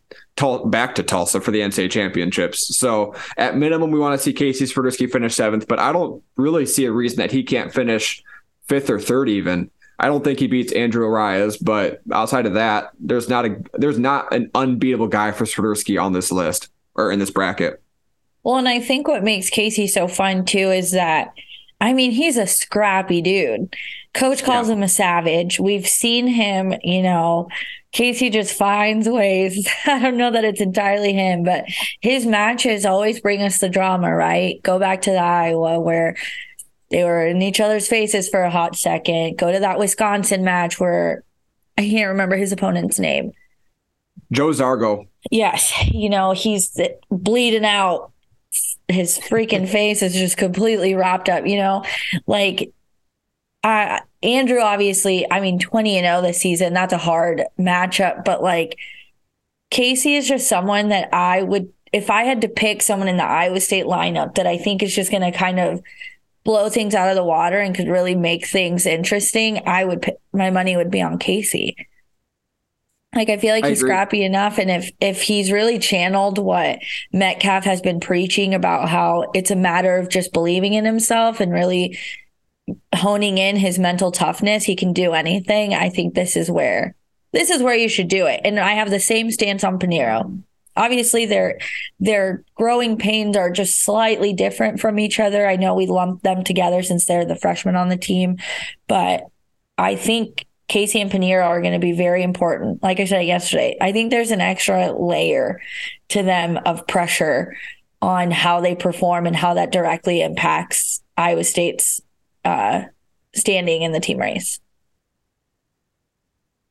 [0.67, 2.77] back to Tulsa for the NCAA championships.
[2.79, 6.67] So at minimum, we want to see Casey Swiderski finish seventh, but I don't really
[6.67, 8.23] see a reason that he can't finish
[8.67, 9.71] fifth or third even.
[10.01, 13.99] I don't think he beats Andrew Alirez, but outside of that, there's not a there's
[13.99, 17.83] not an unbeatable guy for Swiderski on this list or in this bracket.
[18.45, 21.35] Well, and I think what makes Casey so fun too is that
[21.81, 23.75] I mean, he's a scrappy dude.
[24.15, 24.75] Coach calls yeah.
[24.75, 25.61] him a savage.
[25.61, 27.49] We've seen him, you know,
[27.93, 29.69] Casey just finds ways.
[29.87, 31.65] I don't know that it's entirely him, but
[32.01, 34.61] his matches always bring us the drama, right?
[34.63, 36.17] Go back to the Iowa where
[36.91, 39.39] they were in each other's faces for a hot second.
[39.39, 41.23] Go to that Wisconsin match where
[41.77, 43.33] I can't remember his opponent's name.
[44.33, 45.07] Joe Zargo.
[45.31, 45.73] Yes.
[45.89, 46.79] You know, he's
[47.11, 48.13] bleeding out
[48.89, 51.85] his freaking face is just completely wrapped up, you know?
[52.27, 52.73] Like
[53.65, 58.43] uh Andrew obviously, I mean 20 and 0 this season, that's a hard matchup, but
[58.43, 58.77] like
[59.71, 63.25] Casey is just someone that I would if I had to pick someone in the
[63.25, 65.83] Iowa State lineup that I think is just going to kind of
[66.45, 70.51] blow things out of the water and could really make things interesting, I would my
[70.51, 71.77] money would be on Casey.
[73.15, 73.89] Like I feel like I he's agree.
[73.89, 76.79] scrappy enough, and if if he's really channeled what
[77.13, 81.53] Metcalf has been preaching about how it's a matter of just believing in himself and
[81.53, 81.99] really
[82.95, 85.75] honing in his mental toughness, he can do anything.
[85.75, 86.95] I think this is where
[87.33, 88.43] this is where you should do it.
[88.45, 90.43] And I have the same stance on Paniro.
[90.77, 91.59] Obviously, their
[91.99, 95.47] their growing pains are just slightly different from each other.
[95.47, 98.37] I know we lumped them together since they're the freshmen on the team,
[98.87, 99.25] but
[99.79, 102.83] I think Casey and Paniro are going to be very important.
[102.83, 105.61] Like I said yesterday, I think there's an extra layer
[106.11, 107.57] to them of pressure
[108.03, 112.03] on how they perform and how that directly impacts Iowa State's
[112.45, 112.83] uh,
[113.35, 114.61] standing in the team race.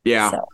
[0.05, 0.31] Yeah.
[0.31, 0.45] So.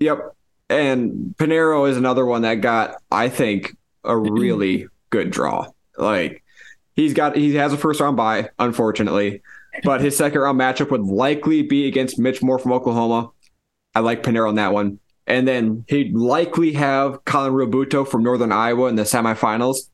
[0.00, 0.34] Yep.
[0.70, 5.70] And Paniro is another one that got, I think, a really good draw.
[5.98, 6.42] Like
[6.96, 9.42] he's got, he has a first round bye, unfortunately
[9.82, 13.30] but his second round matchup would likely be against Mitch Moore from Oklahoma.
[13.94, 15.00] I like Paniro on that one.
[15.26, 19.88] And then he'd likely have Colin Realbuto from Northern Iowa in the semifinals.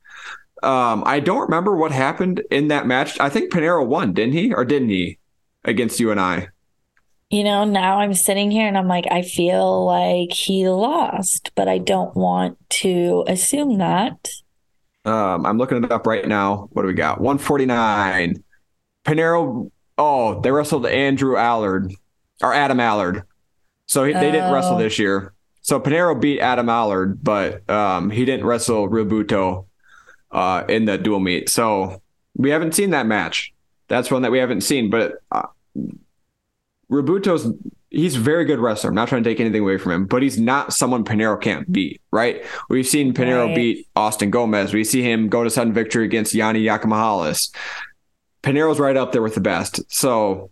[0.62, 3.18] Um, I don't remember what happened in that match.
[3.20, 4.52] I think Paniro won, didn't he?
[4.52, 5.18] Or didn't he
[5.64, 6.48] against you and I?
[7.30, 11.68] You know, now I'm sitting here and I'm like, I feel like he lost, but
[11.68, 14.28] I don't want to assume that.
[15.04, 16.68] Um, I'm looking it up right now.
[16.72, 17.20] What do we got?
[17.20, 18.42] 149.
[19.04, 21.92] Paniro, oh, they wrestled Andrew Allard
[22.42, 23.22] or Adam Allard.
[23.86, 24.78] So he, they didn't wrestle oh.
[24.78, 25.32] this year.
[25.62, 29.66] So Paniro beat Adam Allard, but um, he didn't wrestle Realbuto
[30.30, 31.48] uh, in the dual meet.
[31.48, 32.00] So
[32.36, 33.52] we haven't seen that match.
[33.88, 34.90] That's one that we haven't seen.
[34.90, 35.48] But uh,
[36.90, 37.52] Realbuto's
[37.90, 38.90] he's a very good wrestler.
[38.90, 41.70] I'm not trying to take anything away from him, but he's not someone Paniro can't
[41.70, 42.44] beat, right?
[42.68, 43.54] We've seen Paniro right.
[43.54, 44.72] beat Austin Gomez.
[44.72, 47.54] We see him go to sudden victory against Yianni Diakomihalis.
[48.42, 49.80] Paniro's right up there with the best.
[49.92, 50.50] So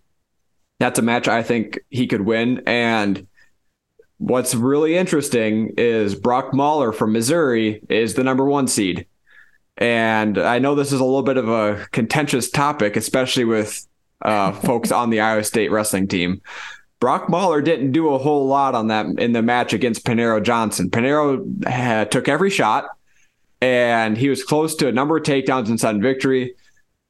[0.78, 2.62] that's a match I think he could win.
[2.66, 3.26] And
[4.18, 9.06] what's really interesting is Brock Mauller from Missouri is the number one seed.
[9.76, 13.86] And I know this is a little bit of a contentious topic, especially with
[14.22, 16.42] uh, folks on the Iowa State wrestling team.
[17.00, 20.90] Brock Mauller didn't do a whole lot on that in the match against Paniro Johnson.
[20.90, 22.86] Paniro had, took every shot,
[23.60, 26.54] and he was close to a number of takedowns and sudden victory.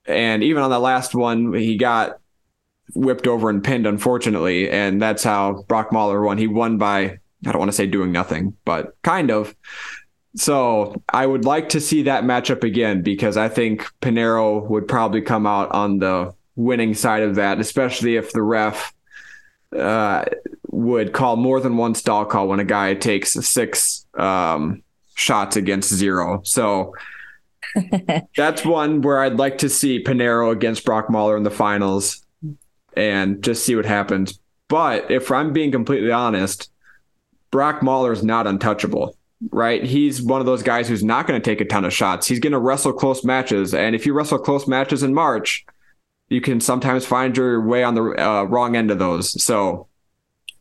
[0.09, 2.19] And even on the last one, he got
[2.95, 4.71] whipped over and pinned, unfortunately.
[4.71, 6.39] And that's how Brock Mauller won.
[6.39, 9.55] He won by, I don't want to say doing nothing, but kind of.
[10.35, 15.21] So I would like to see that matchup again because I think Paniro would probably
[15.21, 18.93] come out on the winning side of that, especially if the ref
[19.77, 20.25] uh,
[20.71, 24.83] would call more than one stall call when a guy takes six um,
[25.15, 26.41] shots against zero.
[26.45, 26.95] So
[28.37, 32.25] That's one where I'd like to see Paniro against Brock Mauller in the finals
[32.97, 34.39] and just see what happens.
[34.69, 36.71] But if I'm being completely honest,
[37.51, 39.17] Brock Mauller is not untouchable,
[39.51, 39.83] right?
[39.83, 42.27] He's one of those guys who's not going to take a ton of shots.
[42.27, 43.73] He's going to wrestle close matches.
[43.73, 45.65] And if you wrestle close matches in March,
[46.29, 49.43] you can sometimes find your way on the uh, wrong end of those.
[49.43, 49.87] So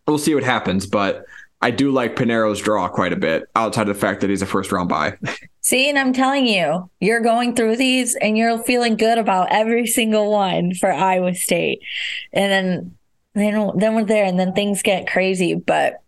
[0.07, 0.85] we'll see what happens.
[0.85, 1.25] But
[1.61, 4.45] I do like Paniro's draw quite a bit outside of the fact that he's a
[4.45, 5.17] first round bye.
[5.61, 9.87] See, and I'm telling you, you're going through these and you're feeling good about every
[9.87, 11.81] single one for Iowa State.
[12.31, 12.97] And then
[13.33, 15.55] then then we're there and then things get crazy.
[15.55, 16.01] But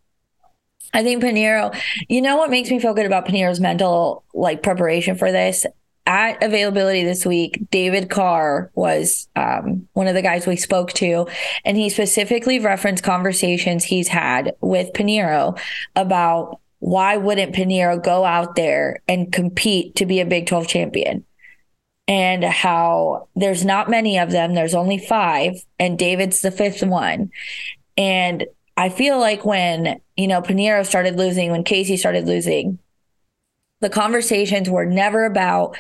[0.94, 5.16] I think Paniro, you know what makes me feel good about Paniro's mental like preparation
[5.16, 5.66] for this?
[6.10, 11.28] At availability this week, David Carr was um, one of the guys we spoke to,
[11.64, 15.60] and he specifically referenced conversations he's had with Paniro
[15.96, 21.26] about why wouldn't Paniro go out there and compete to be a Big 12 champion?
[22.08, 27.30] And how there's not many of them, there's only five, and David's the fifth one.
[27.98, 32.80] And I feel like when, you know, Paniro started losing, when Casey started losing,
[33.80, 35.76] the conversations were never about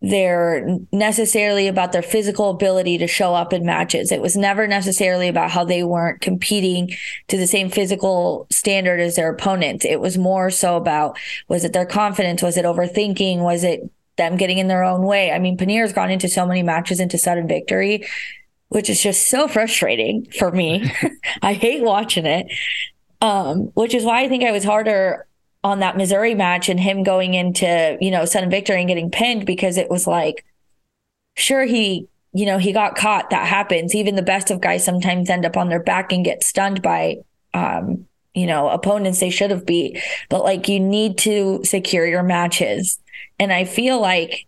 [0.00, 4.12] they're necessarily about their physical ability to show up in matches.
[4.12, 6.94] It was never necessarily about how they weren't competing
[7.26, 9.84] to the same physical standard as their opponents.
[9.84, 12.42] It was more so about was it their confidence?
[12.42, 13.40] Was it overthinking?
[13.40, 15.32] Was it them getting in their own way?
[15.32, 18.06] I mean, Paniro's gone into so many matches into sudden victory,
[18.68, 20.92] which is just so frustrating for me.
[21.42, 22.46] I hate watching it.
[23.20, 25.26] Um, which is why I think I was harder
[25.64, 29.44] on that Missouri match and him going into, you know, sudden victory and getting pinned
[29.44, 30.44] because it was like,
[31.36, 33.30] sure, he, you know, he got caught.
[33.30, 33.94] That happens.
[33.94, 37.16] Even the best of guys sometimes end up on their back and get stunned by,
[37.54, 40.00] um, you know, opponents they should have beat.
[40.28, 42.98] But like, you need to secure your matches.
[43.40, 44.46] And I feel like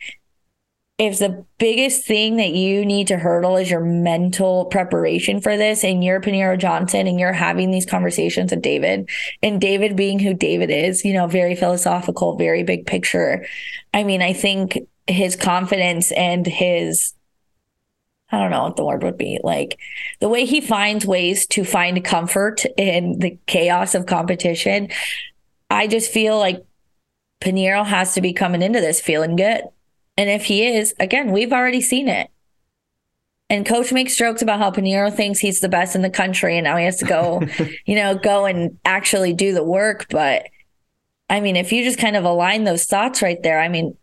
[1.00, 5.82] if the biggest thing that you need to hurdle is your mental preparation for this
[5.82, 9.08] and you're Paniro Johnson and you're having these conversations with David
[9.42, 13.46] and David being who David is, you know, very philosophical, very big picture.
[13.94, 17.14] I mean, I think his confidence and his
[18.30, 19.78] I don't know what the word would be like
[20.20, 24.90] the way he finds ways to find comfort in the chaos of competition.
[25.70, 26.62] I just feel like
[27.40, 29.62] Paniro has to be coming into this feeling good.
[30.20, 32.30] And if he is, again, we've already seen it.
[33.48, 36.64] And coach makes jokes about how Paniro thinks he's the best in the country and
[36.64, 37.40] now he has to go,
[37.86, 40.08] you know, go and actually do the work.
[40.10, 40.44] But
[41.30, 43.96] I mean, if you just kind of align those thoughts right there, I mean,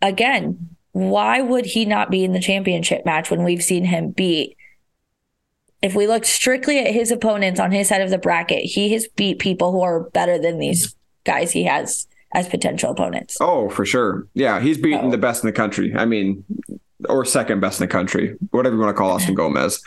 [0.00, 4.56] again, why would he not be in the championship match when we've seen him beat?
[5.82, 9.08] If we look strictly at his opponents on his side of the bracket, he has
[9.08, 13.36] beat people who are better than these guys he has as potential opponents.
[13.40, 14.26] Oh, for sure.
[14.34, 15.94] Yeah, he's beaten the best in the country.
[15.94, 16.44] I mean,
[17.08, 19.82] or second best in the country, whatever you want to call Austin Gomez.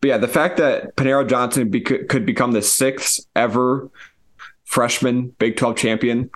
[0.00, 3.90] But yeah, the fact that Paniro Johnson be- could become the sixth ever
[4.64, 6.30] freshman Big 12 champion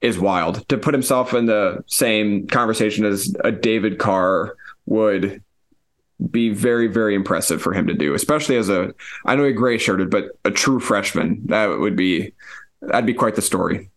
[0.00, 0.66] is wild.
[0.68, 5.42] To put himself in the same conversation as a David Carr would
[6.30, 8.94] be very, very impressive for him to do, especially as a,
[9.24, 11.42] I know he gray shirted, but a true freshman.
[11.46, 12.32] That would be,
[12.80, 13.90] that'd be quite the story.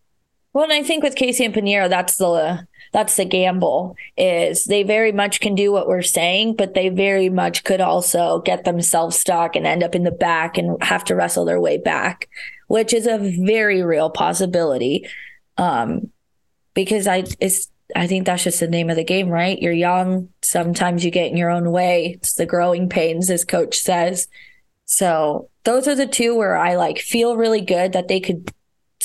[0.56, 4.84] Well, and I think with Casey and Paniro, that's the that's the gamble is they
[4.84, 9.18] very much can do what we're saying, but they very much could also get themselves
[9.18, 12.30] stuck and end up in the back and have to wrestle their way back,
[12.68, 15.06] which is a very real possibility.
[15.58, 16.10] Um,
[16.72, 19.60] because I it's I think that's just the name of the game, right?
[19.60, 20.30] You're young.
[20.40, 22.14] Sometimes you get in your own way.
[22.14, 24.26] It's the growing pains, as coach says.
[24.86, 28.50] So those are the two where I like feel really good that they could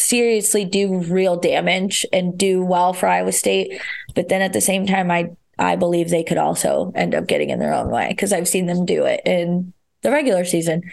[0.02, 3.82] seriously do real damage and do well for Iowa State.
[4.16, 7.50] But then at the same time, I I believe they could also end up getting
[7.52, 10.84] in their own way because I've seen them do it in the regular season.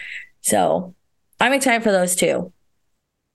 [0.43, 0.95] So
[1.41, 2.53] I'm excited for those two.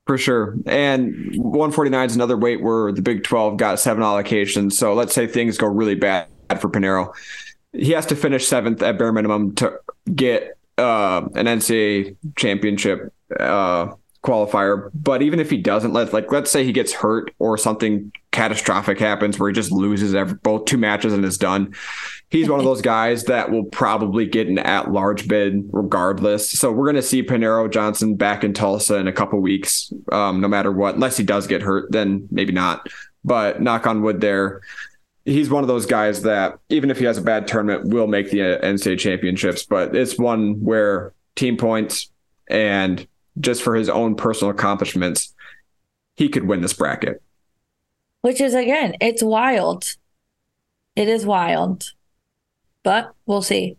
[0.05, 0.55] For sure.
[0.65, 4.73] And 149 is another weight where the Big 12 got seven allocations.
[4.73, 6.27] So let's say things go really bad
[6.59, 7.13] for Paniro.
[7.71, 9.79] He has to finish seventh at bare minimum to
[10.13, 14.89] get uh, an NCAA championship uh, qualifier.
[14.93, 18.99] But even if he doesn't, let like let's say he gets hurt or something catastrophic
[18.99, 21.73] happens where he just loses every, both two matches and is done.
[22.29, 26.49] He's one of those guys that will probably get an at-large bid regardless.
[26.49, 30.41] So we're going to see Paniro Johnson back in Tulsa in a couple weeks, um,
[30.41, 30.95] no matter what.
[30.95, 32.87] Unless he does get hurt, then maybe not.
[33.23, 34.61] But knock on wood, there.
[35.25, 38.31] He's one of those guys that even if he has a bad tournament, will make
[38.31, 39.63] the NCAA championships.
[39.63, 42.09] But it's one where team points
[42.49, 43.07] and
[43.39, 45.33] just for his own personal accomplishments,
[46.15, 47.21] he could win this bracket.
[48.21, 49.95] Which is again, it's wild.
[50.95, 51.91] It is wild,
[52.83, 53.77] but we'll see.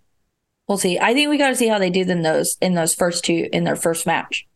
[0.68, 0.98] We'll see.
[0.98, 3.48] I think we got to see how they do in those in those first two
[3.52, 4.46] in their first match.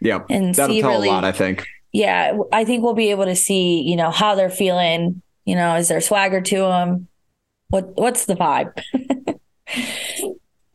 [0.00, 1.24] Yeah, and that'll tell really, a lot.
[1.24, 1.66] I think.
[1.92, 5.22] Yeah, I think we'll be able to see you know how they're feeling.
[5.44, 7.08] You know, is there swagger to them?
[7.68, 8.78] What what's the vibe?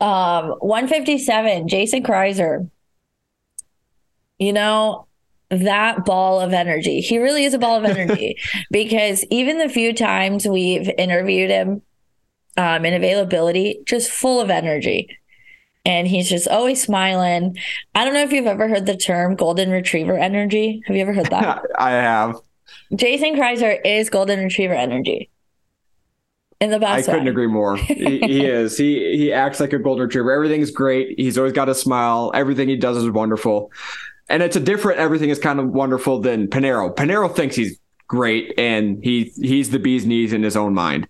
[0.00, 1.68] um, one fifty seven.
[1.68, 2.68] Jason Kraisser.
[4.40, 5.06] You know,
[5.50, 7.00] that ball of energy.
[7.00, 8.38] He really is a ball of energy
[8.70, 11.82] because even the few times we've interviewed him
[12.56, 15.16] um, in availability, just full of energy.
[15.84, 17.56] And he's just always smiling.
[17.94, 20.82] I don't know if you've ever heard the term golden retriever energy.
[20.86, 21.62] Have you ever heard that?
[21.78, 22.36] I have.
[22.94, 25.30] Jason Kraisser is golden retriever energy.
[26.60, 27.30] In the best I couldn't way.
[27.30, 27.76] agree more.
[27.76, 28.76] he, he is.
[28.76, 30.30] He he acts like a golden retriever.
[30.30, 31.18] Everything's great.
[31.18, 32.30] He's always got a smile.
[32.34, 33.72] Everything he does is wonderful
[34.30, 36.94] and it's a different everything is kind of wonderful than Paniro.
[36.94, 41.06] Paniro thinks he's great and he he's the bee's knees in his own mind.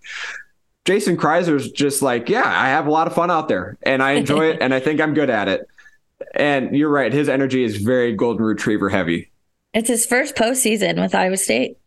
[0.83, 4.13] Jason Kraisser's just like, yeah, I have a lot of fun out there and I
[4.13, 5.67] enjoy it and I think I'm good at it.
[6.33, 9.31] And you're right, his energy is very golden retriever heavy.
[9.73, 11.77] It's his first postseason with Iowa State.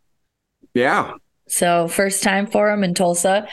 [0.72, 1.12] Yeah.
[1.48, 3.46] So first time for him in Tulsa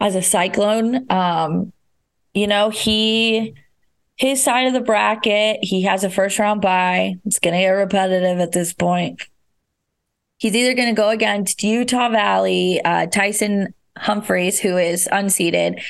[0.00, 1.06] as a Cyclone.
[1.10, 1.72] Um,
[2.34, 3.54] you know, he
[4.20, 7.14] his side of the bracket, he has a first round bye.
[7.24, 9.22] It's going to get repetitive at this point.
[10.36, 15.82] He's either going to go against Utah Valley, uh, Tyson Humphreys, who is unseeded,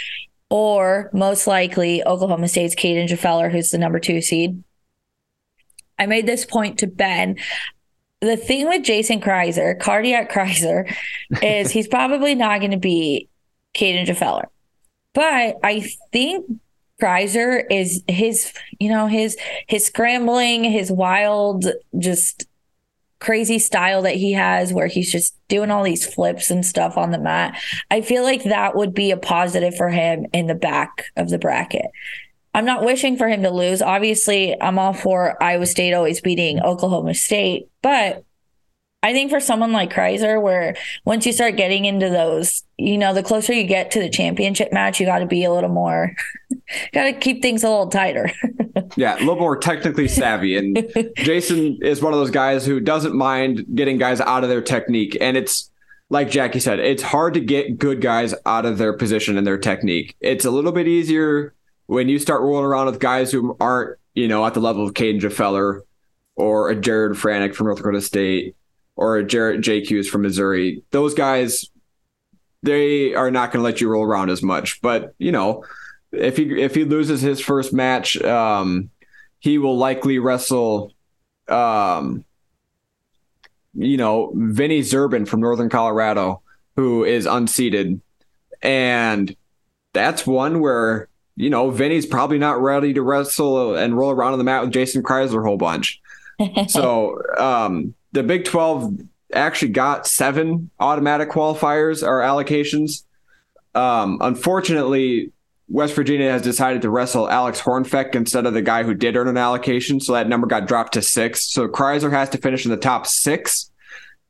[0.48, 4.62] or most likely Oklahoma State's Kaden Gfeller, who's the number two seed.
[5.98, 7.36] I made this point to Ben.
[8.20, 10.94] The thing with Jason Kraisser, cardiac Kraisser,
[11.42, 13.28] is he's probably not going to be
[13.74, 14.44] Kaden Gfeller.
[15.14, 16.46] But I think
[17.00, 19.36] Kraisser is his, you know, his
[19.66, 21.66] his scrambling, his wild,
[21.98, 22.46] just
[23.18, 27.10] crazy style that he has where he's just doing all these flips and stuff on
[27.10, 27.60] the mat.
[27.90, 31.38] I feel like that would be a positive for him in the back of the
[31.38, 31.86] bracket.
[32.54, 33.82] I'm not wishing for him to lose.
[33.82, 38.24] Obviously, I'm all for Iowa State always beating Oklahoma State, but
[39.02, 43.14] I think for someone like Kraisser, where once you start getting into those, you know,
[43.14, 46.14] the closer you get to the championship match, you got to be a little more,
[46.92, 48.30] got to keep things a little tighter.
[48.96, 50.56] yeah, a little more technically savvy.
[50.56, 54.62] And Jason is one of those guys who doesn't mind getting guys out of their
[54.62, 55.16] technique.
[55.20, 55.70] And it's
[56.08, 59.58] like Jackie said, it's hard to get good guys out of their position and their
[59.58, 60.16] technique.
[60.20, 61.54] It's a little bit easier
[61.86, 64.94] when you start rolling around with guys who aren't, you know, at the level of
[64.94, 65.82] Kaden Gfeller
[66.36, 68.56] or a Jared Franek from North Dakota State
[68.96, 71.64] or a Jarrett Jacques from Missouri, those guys,
[72.62, 74.82] they are not going to let you roll around as much.
[74.82, 75.64] But you know,
[76.12, 78.90] if he if he loses his first match, um,
[79.38, 80.92] he will likely wrestle,
[81.48, 82.24] um,
[83.74, 86.42] you know, Vinny Zerban from Northern Colorado,
[86.76, 88.00] who is unseated,
[88.62, 89.34] and
[89.92, 94.38] that's one where you know Vinny's probably not ready to wrestle and roll around on
[94.38, 96.00] the mat with Jason Kraisser a whole bunch.
[96.68, 98.98] so um, the Big 12
[99.32, 103.04] actually got seven automatic qualifiers or allocations.
[103.74, 105.32] Um, unfortunately,
[105.70, 109.28] West Virginia has decided to wrestle Alex Hornfeck instead of the guy who did earn
[109.28, 110.00] an allocation.
[110.00, 111.48] So that number got dropped to six.
[111.48, 113.70] So Kraisser has to finish in the top six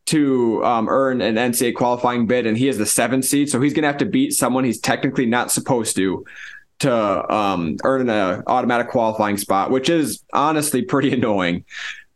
[0.07, 3.49] to um, earn an NCAA qualifying bid, and he is the seventh seed.
[3.49, 6.27] So he's going to have to beat someone he's technically not supposed to
[6.81, 11.65] to um, earn an automatic qualifying spot, which is honestly pretty annoying.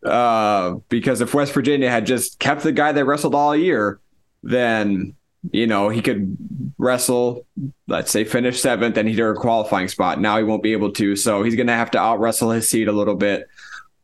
[0.05, 4.01] Uh, because if West Virginia had just kept the guy they wrestled all year,
[4.43, 5.15] then
[5.53, 6.37] you know he could
[6.79, 7.47] wrestle,
[7.87, 10.21] let's say finish seventh, and he'd earn a qualifying spot.
[10.21, 12.69] Now he won't be able to, so he's going to have to out wrestle his
[12.69, 13.49] seat a little bit.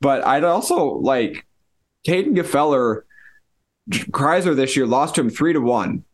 [0.00, 1.46] But I'd also like
[2.06, 3.02] Kaden Gfeller,
[3.90, 6.04] Kraisser this year lost to him three to one.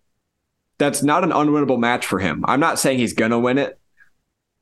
[0.79, 2.45] That's not an unwinnable match for him.
[2.47, 3.79] I'm not saying he's going to win it,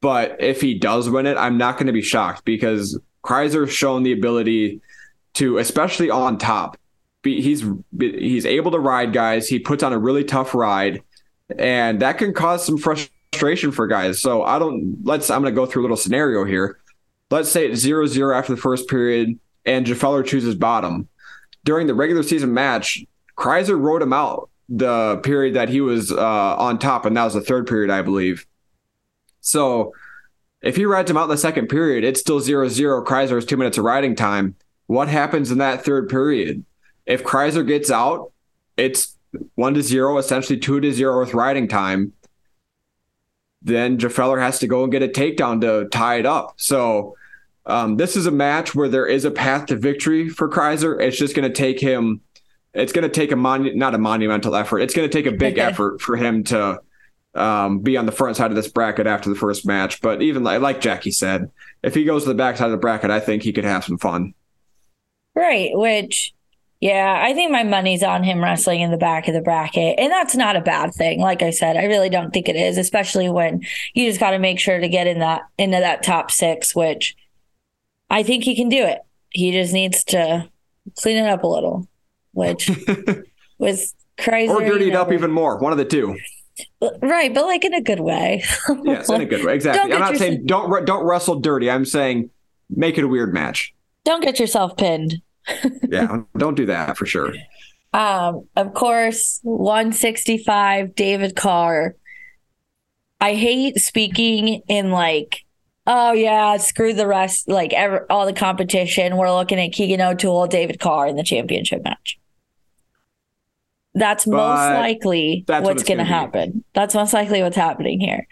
[0.00, 4.02] but if he does win it, I'm not going to be shocked because Kraisser's shown
[4.02, 4.80] the ability
[5.34, 6.76] to especially on top.
[7.24, 7.64] He's
[7.98, 9.48] he's able to ride guys.
[9.48, 11.02] He puts on a really tough ride,
[11.58, 14.20] and that can cause some frustration for guys.
[14.20, 14.98] So I don't.
[15.02, 15.30] Let's.
[15.30, 16.78] I'm going to go through a little scenario here.
[17.30, 21.08] Let's say it's zero zero after the first period, and Gfeller chooses bottom.
[21.64, 23.04] During the regular season match,
[23.36, 27.34] Kraisser rode him out the period that he was uh, on top, and that was
[27.34, 28.46] the third period, I believe.
[29.40, 29.92] So
[30.62, 33.04] if he rides him out in the second period, it's still zero zero.
[33.04, 34.56] Kraisser has two minutes of riding time
[34.86, 36.64] what happens in that third period?
[37.06, 38.32] If Kraisser gets out,
[38.76, 39.16] it's
[39.54, 42.12] one to zero, essentially two to zero with riding time.
[43.62, 46.54] Then Gfeller has to go and get a takedown to tie it up.
[46.56, 47.16] So
[47.66, 51.00] um, this is a match where there is a path to victory for Kraisser.
[51.00, 52.20] It's just going to take him.
[52.74, 54.80] It's going to take a mon- not a monumental effort.
[54.80, 56.80] It's going to take a big effort for him to
[57.34, 60.00] um, be on the front side of this bracket after the first match.
[60.00, 61.50] But even like, like Jackie said,
[61.82, 63.84] if he goes to the back side of the bracket, I think he could have
[63.84, 64.34] some fun.
[65.34, 65.70] Right.
[65.72, 66.34] Which,
[66.80, 69.98] yeah, I think my money's on him wrestling in the back of the bracket.
[69.98, 71.20] And that's not a bad thing.
[71.20, 73.62] Like I said, I really don't think it is, especially when
[73.94, 77.16] you just got to make sure to get in that into that top six, which
[78.10, 79.00] I think he can do it.
[79.30, 80.48] He just needs to
[80.98, 81.88] clean it up a little,
[82.32, 82.70] which
[83.58, 84.52] was crazy.
[84.52, 85.58] Or dirty it up even more.
[85.58, 86.16] One of the two.
[87.02, 88.44] Right, but like in a good way.
[88.84, 89.54] yes, in a good way.
[89.54, 89.92] Exactly.
[89.92, 90.18] I'm not your...
[90.18, 91.70] saying don't don't wrestle dirty.
[91.70, 92.30] I'm saying
[92.70, 93.74] make it a weird match.
[94.04, 95.22] Don't get yourself pinned.
[95.88, 97.34] Yeah, don't do that for sure.
[97.94, 101.94] Um, of course, 165 David Carr.
[103.20, 105.44] I hate speaking in like,
[105.86, 109.16] oh yeah, screw the rest, like ever, all the competition.
[109.16, 112.18] We're looking at Keegan O'Toole, David Carr in the championship match.
[113.94, 116.64] That's but most likely that's what's what going to happen.
[116.74, 118.26] That's most likely what's happening here.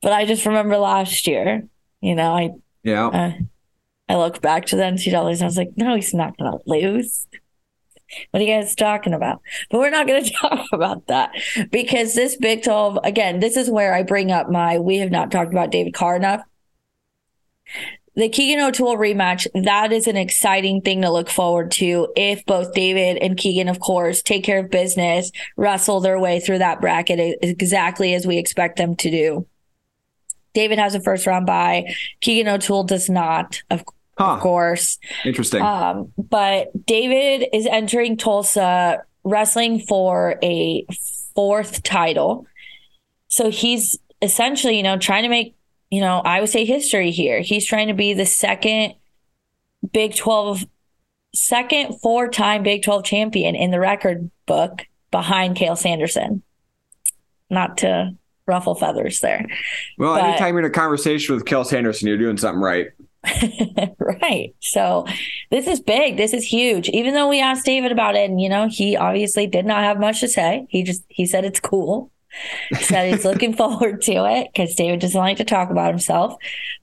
[0.00, 1.66] But I just remember last year,
[2.00, 2.50] you know, I
[2.84, 3.08] yeah.
[3.08, 3.32] Uh,
[4.08, 6.58] I look back to the NCAAs and I was like, no, he's not going to
[6.66, 7.26] lose.
[8.30, 9.40] What are you guys talking about?
[9.70, 11.32] But we're not going to talk about that
[11.70, 15.30] because this Big 12, again, this is where I bring up my, we have not
[15.30, 16.42] talked about David Carr enough.
[18.14, 22.74] The Keegan O'Toole rematch, that is an exciting thing to look forward to if both
[22.74, 27.38] David and Keegan, of course, take care of business, wrestle their way through that bracket
[27.40, 29.46] exactly as we expect them to do.
[30.54, 31.94] David has a first round bye.
[32.20, 33.84] Keegan O'Toole does not, of,
[34.18, 34.34] huh.
[34.34, 34.98] of course.
[35.24, 35.62] Interesting.
[35.62, 40.86] Um, but David is entering Tulsa wrestling for a
[41.34, 42.46] fourth title.
[43.28, 45.54] So he's essentially, you know, trying to make,
[45.90, 47.40] you know, I would say history here.
[47.40, 48.94] He's trying to be the second
[49.92, 50.64] Big 12,
[51.34, 56.42] second four time Big 12 champion in the record book behind Cael Sanderson.
[57.50, 58.16] Not to
[58.46, 59.46] ruffle feathers there.
[59.98, 62.88] Well, but, anytime you're in a conversation with Cael Sanderson, you're doing something right.
[63.98, 64.54] right.
[64.60, 65.06] So
[65.50, 66.16] this is big.
[66.16, 66.88] This is huge.
[66.88, 70.00] Even though we asked David about it, and you know, he obviously did not have
[70.00, 70.66] much to say.
[70.68, 72.10] He just he said it's cool.
[72.70, 76.34] He said he's looking forward to it because David doesn't like to talk about himself.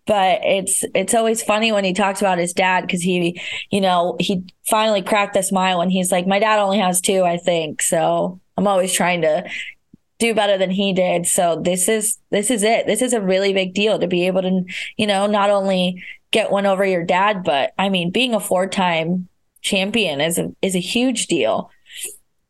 [0.06, 4.16] But it's it's always funny when he talks about his dad because he, you know,
[4.20, 7.82] he finally cracked a smile when he's like, My dad only has two, I think.
[7.82, 9.50] So I'm always trying to
[10.20, 11.26] do better than he did.
[11.26, 12.86] So this is this is it.
[12.86, 14.64] This is a really big deal to be able to,
[14.98, 19.28] you know, not only get one over your dad, but I mean, being a four-time
[19.62, 21.72] champion is a is a huge deal.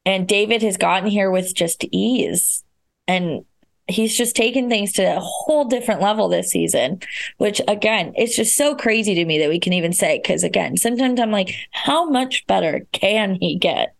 [0.05, 2.63] And David has gotten here with just ease.
[3.07, 3.45] And
[3.87, 7.01] he's just taken things to a whole different level this season,
[7.37, 10.19] which again, it's just so crazy to me that we can even say.
[10.25, 13.95] Cause again, sometimes I'm like, how much better can he get?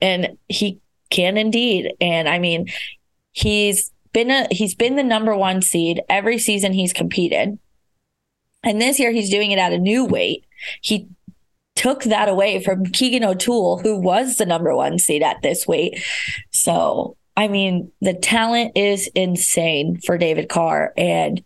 [0.00, 0.81] And he
[1.12, 1.92] can indeed.
[2.00, 2.68] And I mean,
[3.30, 7.58] he's been a he's been the number one seed every season he's competed.
[8.64, 10.44] And this year he's doing it at a new weight.
[10.80, 11.08] He
[11.74, 16.04] took that away from Keegan O'Toole, who was the number one seed at this weight.
[16.50, 20.92] So, I mean, the talent is insane for David Carr.
[20.96, 21.42] And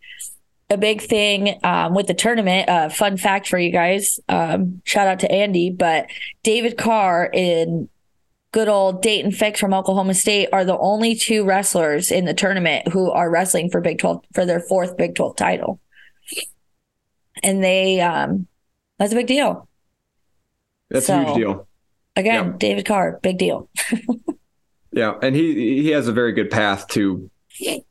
[0.69, 5.07] a big thing um, with the tournament, uh, fun fact for you guys, um, shout
[5.07, 6.07] out to Andy, but
[6.43, 7.89] David Carr in
[8.57, 12.89] good old Dayton Fix from Oklahoma State are the only two wrestlers in the tournament
[12.89, 15.79] who are wrestling for Big 12 for their fourth Big 12 title.
[17.43, 18.47] And they um
[18.99, 19.69] that's a big deal.
[20.89, 21.69] That's so, a huge deal.
[22.17, 22.59] Again, yep.
[22.59, 23.69] David Carr, big deal.
[24.91, 27.31] yeah, and he he has a very good path to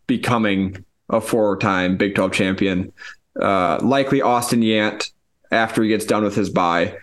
[0.08, 2.92] becoming a four-time Big 12 champion.
[3.40, 5.12] Uh, likely Austin Yant
[5.52, 6.98] after he gets done with his bye.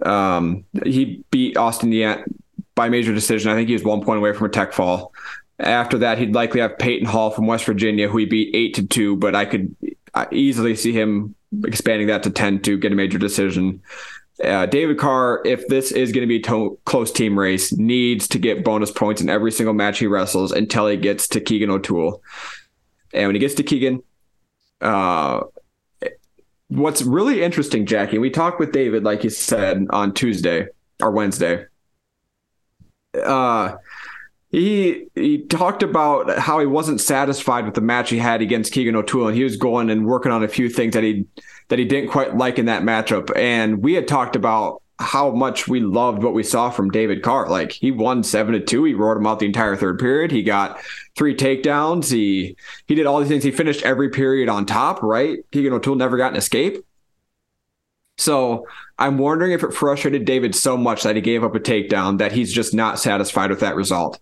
[0.00, 2.24] Um, he beat Austin Yant
[2.74, 3.50] by major decision.
[3.50, 5.12] I think he was one point away from a tech fall.
[5.58, 8.86] After that, he'd likely have Peyton Hall from West Virginia, who he beat eight to
[8.86, 9.74] two, but I could
[10.30, 13.82] easily see him expanding that to 10 to get a major decision.
[14.42, 18.26] Uh, David Carr, if this is going to be a to- close team race, needs
[18.28, 21.70] to get bonus points in every single match he wrestles until he gets to Keegan
[21.70, 22.22] O'Toole.
[23.12, 24.02] And when he gets to Keegan,
[24.80, 25.42] uh,
[26.68, 30.66] what's really interesting, Jackie, we talked with David, like you said, on Tuesday
[31.00, 31.66] or Wednesday
[33.14, 33.76] uh,
[34.50, 38.94] he he talked about how he wasn't satisfied with the match he had against Keegan
[38.94, 41.24] O'Toole, and he was going and working on a few things that he
[41.68, 43.34] that he didn't quite like in that matchup.
[43.34, 47.48] And we had talked about how much we loved what we saw from David Carr.
[47.48, 48.84] Like he won seven to two.
[48.84, 50.30] He roared him out the entire third period.
[50.30, 50.78] He got
[51.16, 52.10] three takedowns.
[52.10, 52.56] He
[52.86, 53.44] he did all these things.
[53.44, 55.02] He finished every period on top.
[55.02, 55.38] Right?
[55.50, 56.84] Keegan O'Toole never got an escape.
[58.18, 58.66] So
[59.02, 62.30] I'm wondering if it frustrated David so much that he gave up a takedown that
[62.30, 64.20] he's just not satisfied with that result.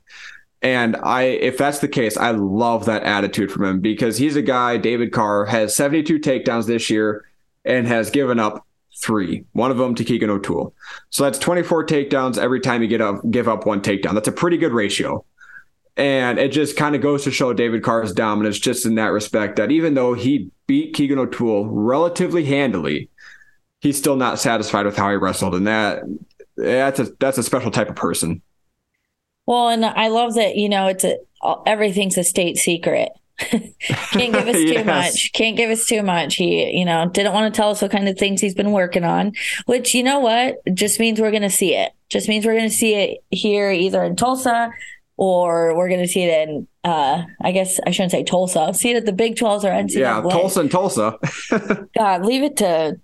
[0.62, 4.42] And I, if that's the case, I love that attitude from him because he's a
[4.42, 7.26] guy, David Carr, has 72 takedowns this year
[7.62, 8.66] and has given up
[9.02, 10.72] three, one of them to Keegan O'Toole.
[11.10, 14.14] So that's 24 takedowns every time you get up, give up one takedown.
[14.14, 15.26] That's a pretty good ratio.
[15.98, 19.56] And it just kind of goes to show David Carr's dominance just in that respect
[19.56, 23.09] that even though he beat Keegan O'Toole relatively handily,
[23.80, 25.54] he's still not satisfied with how he wrestled.
[25.54, 26.02] And that
[26.56, 28.42] that's a that's a special type of person.
[29.46, 31.18] Well, and I love that, you know, it's a
[31.66, 33.10] everything's a state secret.
[33.40, 33.72] Can't
[34.32, 34.86] give us too yes.
[34.86, 35.32] much.
[35.32, 36.36] Can't give us too much.
[36.36, 39.04] He, you know, didn't want to tell us what kind of things he's been working
[39.04, 39.32] on,
[39.66, 41.92] which, you know what, just means we're going to see it.
[42.10, 44.72] Just means we're going to see it here either in Tulsa
[45.16, 48.72] or we're going to see it in, uh, I guess I shouldn't say Tulsa.
[48.74, 49.96] See it at the Big 12s or NCAA.
[49.96, 51.18] Yeah, Tulsa and Tulsa.
[51.96, 53.00] God, leave it to,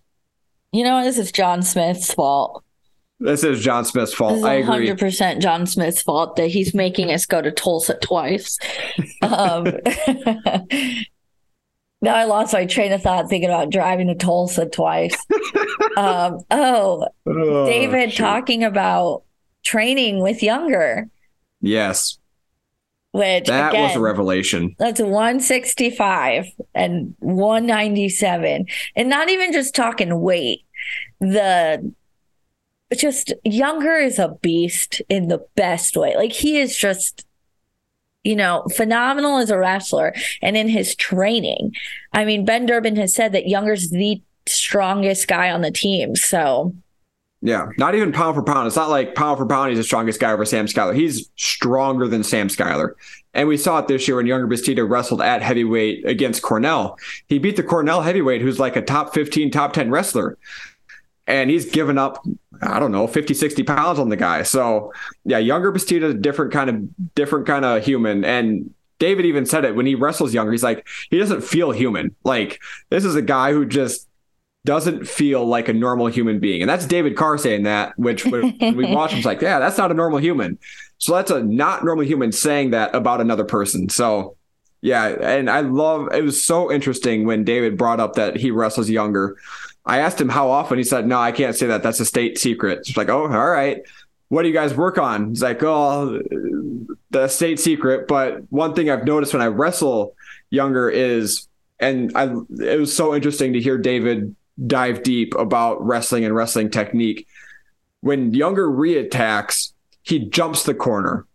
[0.76, 2.62] you know, this is John Smith's fault.
[3.18, 4.44] This is John Smith's fault.
[4.44, 4.88] I agree.
[4.88, 8.58] 100% John Smith's fault that he's making us go to Tulsa twice.
[9.22, 9.64] um,
[12.02, 15.16] now I lost my train of thought thinking about driving to Tulsa twice.
[15.96, 19.22] um, oh, oh, David talking about
[19.64, 21.08] training with Yonger.
[21.62, 22.18] Yes.
[23.12, 24.76] Which that again, was a revelation.
[24.78, 28.66] That's 165 and 197.
[28.94, 30.65] And not even just talking weight.
[31.20, 31.92] The
[32.94, 36.14] just Yonger is a beast in the best way.
[36.16, 37.26] Like he is just,
[38.22, 41.74] you know, phenomenal as a wrestler and in his training.
[42.12, 46.14] I mean, Ben Durbin has said that Yonger's the strongest guy on the team.
[46.14, 46.74] So
[47.42, 48.66] yeah, not even pound for pound.
[48.66, 50.94] It's not like pound for pound, he's the strongest guy over Sam Schuyler.
[50.94, 52.96] He's stronger than Sam Schuyler.
[53.34, 56.98] And we saw it this year when Yonger Bastida wrestled at heavyweight against Cornell.
[57.26, 60.38] He beat the Cornell heavyweight, who's like a top 15, top 10 wrestler
[61.26, 62.24] and he's given up
[62.62, 64.42] i don't know 50 60 pounds on the guy.
[64.42, 64.92] So
[65.24, 68.24] yeah Yonger bastida different kind of different kind of human.
[68.24, 72.14] And david even said it when he wrestles Yonger he's like he doesn't feel human.
[72.24, 72.60] Like
[72.90, 74.08] this is a guy who just
[74.64, 76.62] doesn't feel like a normal human being.
[76.62, 79.78] And that's david carr saying that which when we watch him it's like yeah that's
[79.78, 80.58] not a normal human.
[80.98, 83.88] So that's a not normal human saying that about another person.
[83.88, 84.36] So
[84.82, 88.90] yeah and i love it was so interesting when david brought up that he wrestles
[88.90, 89.34] Yonger
[89.86, 90.78] I asked him how often.
[90.78, 91.82] He said, "No, I can't say that.
[91.82, 93.82] That's a state secret." It's like, "Oh, all right.
[94.28, 96.20] What do you guys work on?" He's like, "Oh,
[97.10, 100.14] the state secret." But one thing I've noticed when I wrestle
[100.52, 104.34] Yonger is, and I, it was so interesting to hear David
[104.66, 107.26] dive deep about wrestling and wrestling technique.
[108.00, 109.72] When Yonger reattacks,
[110.02, 111.26] he jumps the corner.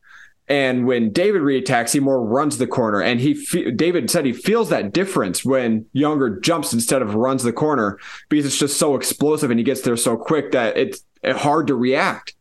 [0.51, 3.01] And when David reattacks, he more runs the corner.
[3.01, 3.35] And he,
[3.71, 7.97] David said he feels that difference when Yonger jumps instead of runs the corner
[8.27, 11.75] because it's just so explosive and he gets there so quick that it's hard to
[11.75, 12.35] react.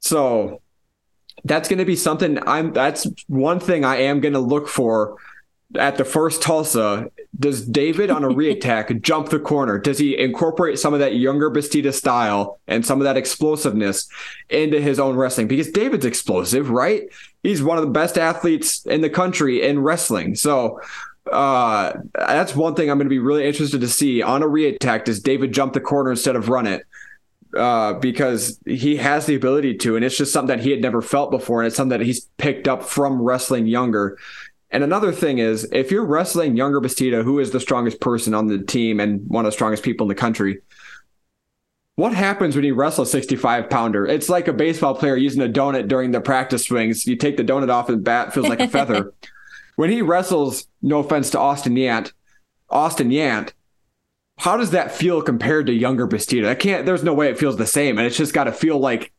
[0.00, 0.60] So
[1.42, 5.16] that's going to be something I'm, that's one thing I am going to look for
[5.76, 9.78] at the first Tulsa, does David on a reattack jump the corner?
[9.78, 14.08] Does he incorporate some of that Yonger Bastida style and some of that explosiveness
[14.48, 15.48] into his own wrestling?
[15.48, 17.02] Because David's explosive, right?
[17.42, 20.34] He's one of the best athletes in the country in wrestling.
[20.34, 20.80] So
[21.30, 25.04] uh, that's one thing I'm going to be really interested to see on a reattack.
[25.04, 26.84] Does David jump the corner instead of run it?
[27.56, 31.00] Uh, because he has the ability to, and it's just something that he had never
[31.00, 34.16] felt before, and it's something that he's picked up from wrestling Yonger.
[34.70, 38.46] And another thing is, if you're wrestling Yonger Bastida, who is the strongest person on
[38.48, 40.60] the team and one of the strongest people in the country,
[41.94, 44.06] what happens when you wrestle a 65 pounder?
[44.06, 47.06] It's like a baseball player using a donut during the practice swings.
[47.06, 49.14] You take the donut off and the bat feels like a feather.
[49.76, 52.12] when he wrestles, no offense to Austin Yant,
[52.70, 53.52] Austin Yant,
[54.38, 56.46] how does that feel compared to Yonger Bastida?
[56.46, 57.98] I can't, there's no way it feels the same.
[57.98, 59.12] And it's just got to feel like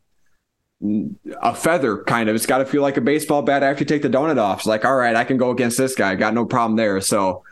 [0.82, 2.36] a feather kind of.
[2.36, 4.60] It's got to feel like a baseball bat after you take the donut off.
[4.60, 6.16] It's like, all right, I can go against this guy.
[6.16, 7.02] Got no problem there.
[7.02, 7.44] So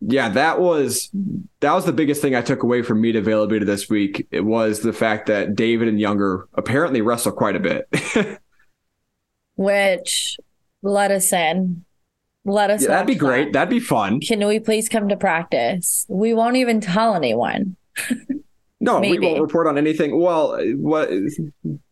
[0.00, 1.10] yeah, that was
[1.60, 4.26] that was the biggest thing I took away from meat availability this week.
[4.30, 7.88] It was the fact that David and Yonger apparently wrestle quite a bit.
[9.56, 10.36] Which
[10.82, 11.84] let us in.
[12.44, 12.82] Let us.
[12.82, 13.46] Yeah, that'd be great.
[13.46, 13.52] That.
[13.54, 14.20] That'd be fun.
[14.20, 16.06] Can we please come to practice?
[16.08, 17.76] We won't even tell anyone.
[18.80, 19.18] No, Maybe.
[19.18, 20.20] we won't report on anything.
[20.20, 21.10] Well, what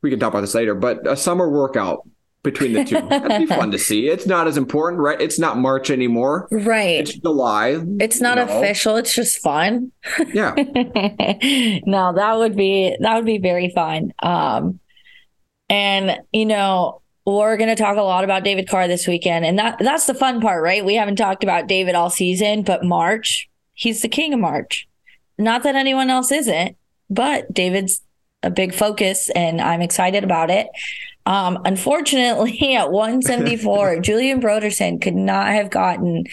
[0.03, 2.07] we can talk about this later, but a summer workout
[2.47, 3.01] between the two.
[3.09, 4.09] That'd be fun to see.
[4.09, 5.21] It's not as important, right?
[5.21, 6.47] It's not March anymore.
[6.51, 7.01] Right.
[7.01, 7.83] It's July.
[8.01, 8.97] It's not official.
[8.97, 9.91] It's just fun.
[10.33, 10.55] Yeah.
[11.87, 14.15] no, that would be that would be very fun.
[14.23, 14.81] Um
[15.69, 19.59] and you know, we're going to talk a lot about David Carr this weekend and
[19.59, 20.85] that that's the fun part, right?
[20.85, 24.87] We haven't talked about David all season, but March, he's the king of March.
[25.39, 26.77] Not that anyone else isn't,
[27.11, 28.03] but David's
[28.43, 30.69] a big focus, and I'm excited about it.
[31.27, 36.25] Um, unfortunately, at 174, Julien Broderson could not have gotten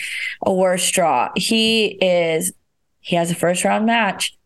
[0.46, 1.30] a worse draw.
[1.36, 2.54] He is
[3.04, 4.38] he has a first round match,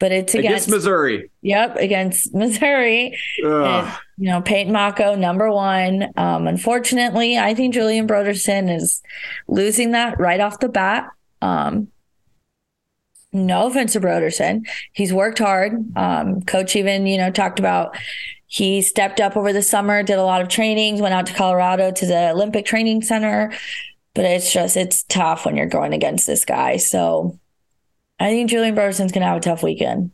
[0.00, 1.30] but it's against, against Missouri.
[1.42, 3.18] Yep, against Missouri.
[3.44, 6.10] And, you know, Peyton Mocco, number one.
[6.16, 9.02] Um, unfortunately, I think Julien Broderson is
[9.46, 11.10] losing that right off the bat.
[11.42, 11.91] Um,
[13.32, 14.66] no offense to Broderson.
[14.92, 15.74] He's worked hard.
[15.96, 17.96] Um, coach even, you know, talked about
[18.46, 21.90] he stepped up over the summer, did a lot of trainings, went out to Colorado
[21.90, 23.52] to the Olympic Training Center.
[24.14, 26.76] But it's just, it's tough when you're going against this guy.
[26.76, 27.38] So
[28.20, 30.10] I think Julien Broderson's going to have a tough weekend.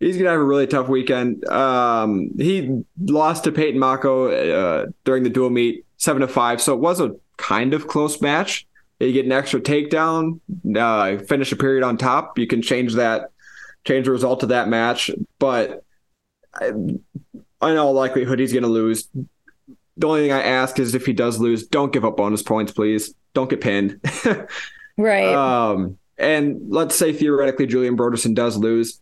[0.00, 1.48] He's going to have a really tough weekend.
[1.48, 6.60] Um, he lost to Peyton Mocco uh, during the dual meet, seven to five.
[6.60, 8.67] So it was a kind of close match.
[9.00, 10.40] You get an extra takedown,
[10.76, 12.38] uh, finish a period on top.
[12.38, 13.30] You can change that,
[13.84, 15.10] change the result of that match.
[15.38, 15.84] But
[16.54, 17.02] I, in
[17.62, 19.08] all likelihood, he's going to lose.
[19.96, 22.72] The only thing I ask is if he does lose, don't give up bonus points,
[22.72, 23.14] please.
[23.34, 24.00] Don't get pinned.
[24.96, 25.34] right.
[25.34, 29.00] Um, and let's say theoretically Julien Broderson does lose.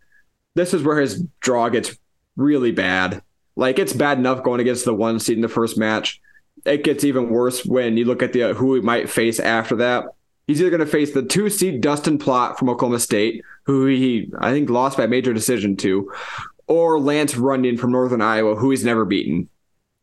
[0.54, 1.96] This is where his draw gets
[2.36, 3.22] really bad.
[3.56, 6.20] Like it's bad enough going against the one seed in the first match.
[6.66, 9.76] It gets even worse when you look at the uh, who he might face after
[9.76, 10.04] that.
[10.46, 14.30] He's either going to face the two seed Dustin Plott from Oklahoma State, who he
[14.38, 16.12] I think lost by major decision to,
[16.66, 19.48] or Lance Runyon from Northern Iowa, who he's never beaten.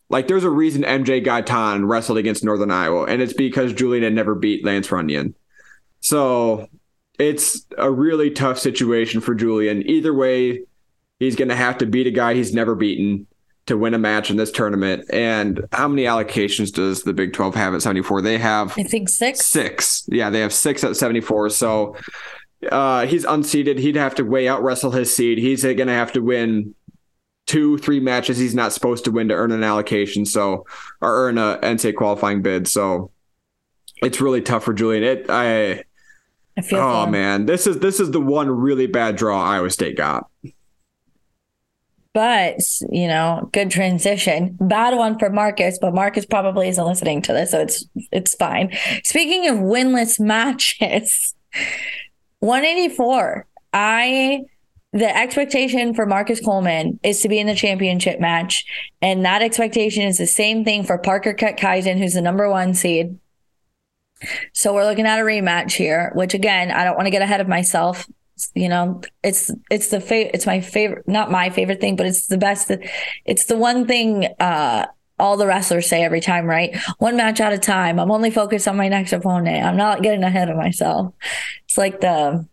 [0.09, 4.13] Like there's a reason MJ Gaitan wrestled against Northern Iowa, and it's because Julien had
[4.13, 5.35] never beat Lance Runyon.
[6.01, 6.67] So
[7.19, 9.87] it's a really tough situation for Julien.
[9.89, 10.63] Either way,
[11.19, 13.27] he's going to have to beat a guy he's never beaten
[13.65, 15.05] to win a match in this tournament.
[15.11, 18.21] And how many allocations does the Big 12 have at 74?
[18.21, 19.45] They have, I think, six.
[19.45, 20.03] Six.
[20.07, 21.49] Yeah, they have six at 74.
[21.51, 21.95] So
[22.71, 23.79] uh, he's unseeded.
[23.79, 25.37] He'd have to weigh out wrestle his seed.
[25.37, 26.75] He's going to have to win
[27.45, 30.25] two, three matches he's not supposed to win to earn an allocation.
[30.25, 30.65] So,
[31.01, 32.67] or earn a NCAA qualifying bid.
[32.67, 33.11] So
[34.01, 35.03] it's really tough for Julien.
[35.03, 35.83] It, I,
[36.57, 36.79] I feel.
[36.79, 40.29] Oh man, this is this is the one really bad draw Iowa State got.
[42.13, 42.59] But
[42.89, 44.57] you know, good transition.
[44.59, 48.71] Bad one for Marcus, but Marcus probably isn't listening to this, so it's it's fine.
[49.03, 51.33] Speaking of winless matches,
[52.39, 53.47] 184.
[53.75, 54.43] I
[54.93, 58.63] the expectation for Marcus Coleman is to be in the championship match,
[59.01, 63.17] and that expectation is the same thing for Parker Keckeisen, who's the number one seed.
[64.53, 67.41] So we're looking at a rematch here, which again, I don't want to get ahead
[67.41, 68.07] of myself.
[68.55, 72.27] You know, it's it's the fa- it's my favorite, not my favorite thing, but it's
[72.27, 72.71] the best.
[73.25, 74.87] It's the one thing uh,
[75.19, 76.75] all the wrestlers say every time, right?
[76.97, 77.99] One match at a time.
[77.99, 79.63] I'm only focused on my next opponent.
[79.63, 81.13] I'm not getting ahead of myself.
[81.65, 82.47] It's like the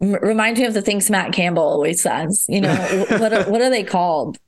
[0.00, 2.46] reminds me of the things Matt Campbell always says.
[2.48, 2.74] You know,
[3.08, 4.38] what what are they called?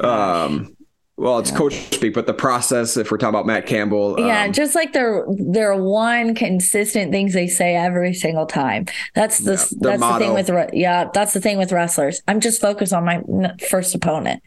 [0.00, 0.75] Um,
[1.18, 1.56] well, it's yeah.
[1.56, 4.16] coach speak, but the process, if we're talking about Matt Campbell.
[4.18, 8.84] Yeah, um, just like their their one consistent things they say every single time.
[9.14, 10.18] That's the yeah, that's motto.
[10.18, 12.20] the thing with yeah, that's the thing with wrestlers.
[12.28, 13.22] I'm just focused on my
[13.70, 14.42] first opponent.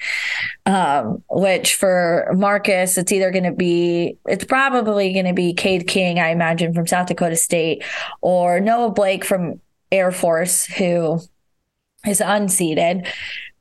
[0.67, 5.88] Um, which for Marcus, it's either going to be it's probably going to be Cade
[5.88, 7.84] King, I imagine from South Dakota State,
[8.22, 9.59] or Noah Blake from
[9.91, 11.20] Air Force, who
[12.05, 13.07] is unseated.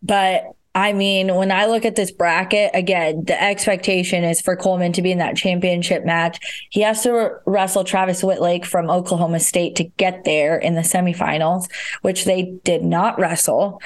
[0.03, 0.45] But
[0.75, 5.03] I mean, when I look at this bracket, again, the expectation is for Coleman to
[5.03, 6.39] be in that championship match.
[6.71, 11.69] He has to wrestle Travis Wittlake from Oklahoma State to get there in the semifinals,
[12.03, 13.81] which they did not wrestle.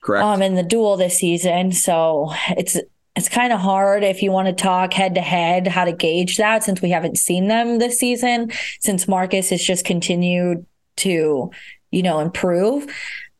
[0.00, 0.24] Correct.
[0.24, 1.72] Um, in the dual this season.
[1.72, 2.76] So it's
[3.16, 6.36] it's kind of hard if you want to talk head to head how to gauge
[6.36, 8.50] that since we haven't seen them this season,
[8.80, 10.66] since Marcus has just continued
[10.96, 11.50] to,
[11.90, 12.86] you know, improve.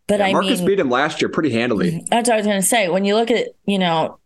[0.07, 1.93] But yeah, I Marcus mean, beat him last year pretty handily.
[1.93, 2.07] Mm-hmm.
[2.11, 2.89] That's what I was going to say.
[2.89, 4.19] When you look at, you know,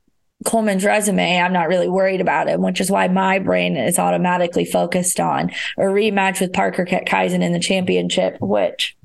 [0.44, 4.64] Coleman's resume, I'm not really worried about him, which is why my brain is automatically
[4.64, 8.96] focused on a rematch with Parker Keckeisen in the championship, which,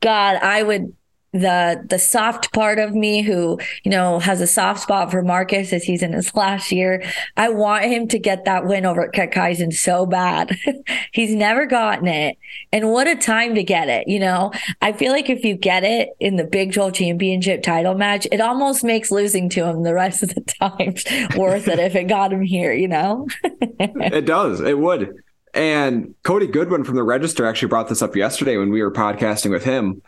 [0.00, 0.94] God, I would
[1.34, 5.72] the the soft part of me who you know has a soft spot for Marcus
[5.72, 7.02] as he's in his last year.
[7.36, 10.56] I want him to get that win over at Keckeisen so bad.
[11.12, 12.38] he's never gotten it,
[12.72, 14.06] and what a time to get it.
[14.06, 17.94] You know, I feel like if you get it in the Big 12 championship title
[17.94, 21.04] match, it almost makes losing to him the rest of the times
[21.36, 22.72] worth it if it got him here.
[22.72, 24.60] You know, it does.
[24.60, 25.16] It would.
[25.52, 29.50] And Cody Goodwin from the Register actually brought this up yesterday when we were podcasting
[29.50, 30.02] with him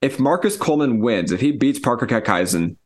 [0.00, 2.76] if Marcus Coleman wins, if he beats Parker Keckeisen,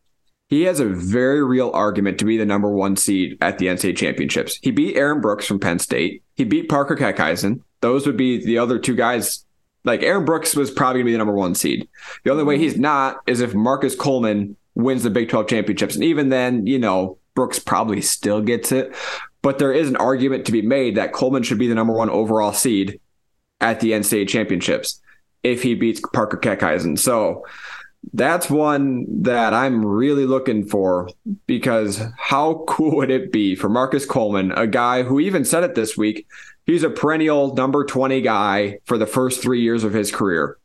[0.48, 3.96] he has a very real argument to be the number one seed at the NCAA
[3.96, 4.58] championships.
[4.62, 6.22] He beat Aaron Brooks from Penn State.
[6.34, 7.62] He beat Parker Keckeisen.
[7.80, 9.44] Those would be the other two guys.
[9.84, 11.88] Like Aaron Brooks was probably to be the number one seed.
[12.24, 15.94] The only way he's not is if Marcus Coleman wins the Big 12 championships.
[15.94, 18.94] And even then, you know, Brooks probably still gets it.
[19.40, 22.10] But there is an argument to be made that Coleman should be the number one
[22.10, 23.00] overall seed
[23.60, 25.01] at the NCAA championships
[25.42, 26.98] if he beats Parker Keckeisen.
[26.98, 27.44] So
[28.12, 31.08] that's one that I'm really looking for
[31.46, 35.74] because how cool would it be for Marcus Coleman, a guy who even said it
[35.74, 36.26] this week,
[36.66, 40.58] he's a perennial number 20 guy for the first three years of his career.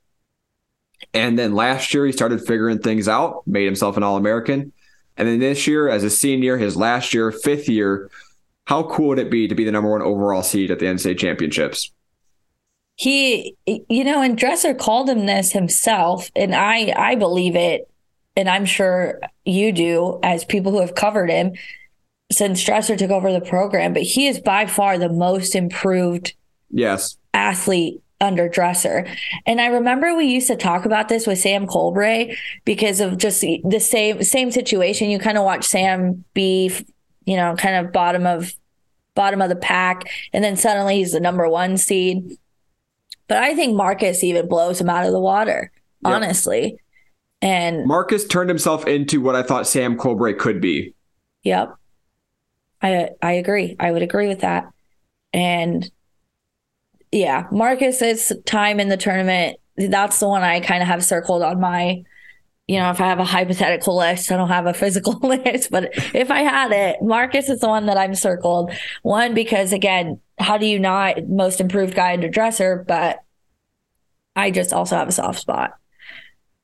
[1.14, 4.72] And then last year, he started figuring things out, made himself an All American.
[5.16, 8.10] And then this year, as a senior, his last year, fifth year,
[8.66, 11.18] how cool would it be to be the number one overall seed at the NCAA
[11.18, 11.92] championships?
[12.98, 17.88] He, you know, and Dresser called him this himself, and I, I believe it,
[18.36, 21.54] and I'm sure you do as people who have covered him
[22.32, 23.94] since Dresser took over the program.
[23.94, 26.34] But he is by far the most improved,
[26.72, 29.06] yes, athlete under Dresser.
[29.46, 32.36] And I remember we used to talk about this with Sam Colbray
[32.66, 35.12] because of just the, the same same situation.
[35.12, 36.72] You kind of watch Sam be,
[37.26, 38.54] you know, kind of bottom of
[39.14, 42.38] bottom of the pack, and then suddenly he's the number one seed.
[43.28, 45.72] But I think Marcus even blows him out of the water,
[46.04, 46.14] yep.
[46.14, 46.80] honestly.
[47.42, 50.94] And Marcus turned himself into what I thought Sam Colbray could be.
[51.44, 51.76] Yep.
[52.82, 53.76] I I agree.
[53.80, 54.72] I would agree with that.
[55.34, 55.90] And
[57.12, 61.60] yeah, Marcus's time in the tournament, that's the one I kind of have circled on
[61.60, 62.04] my,
[62.68, 65.90] you know, if I have a hypothetical list, I don't have a physical list, but
[66.14, 68.72] if I had it, Marcus is the one that I'm circled.
[69.04, 72.84] One, because again, how do you not most improved guy under Dresser?
[72.86, 73.24] But
[74.36, 75.76] I just also have a soft spot.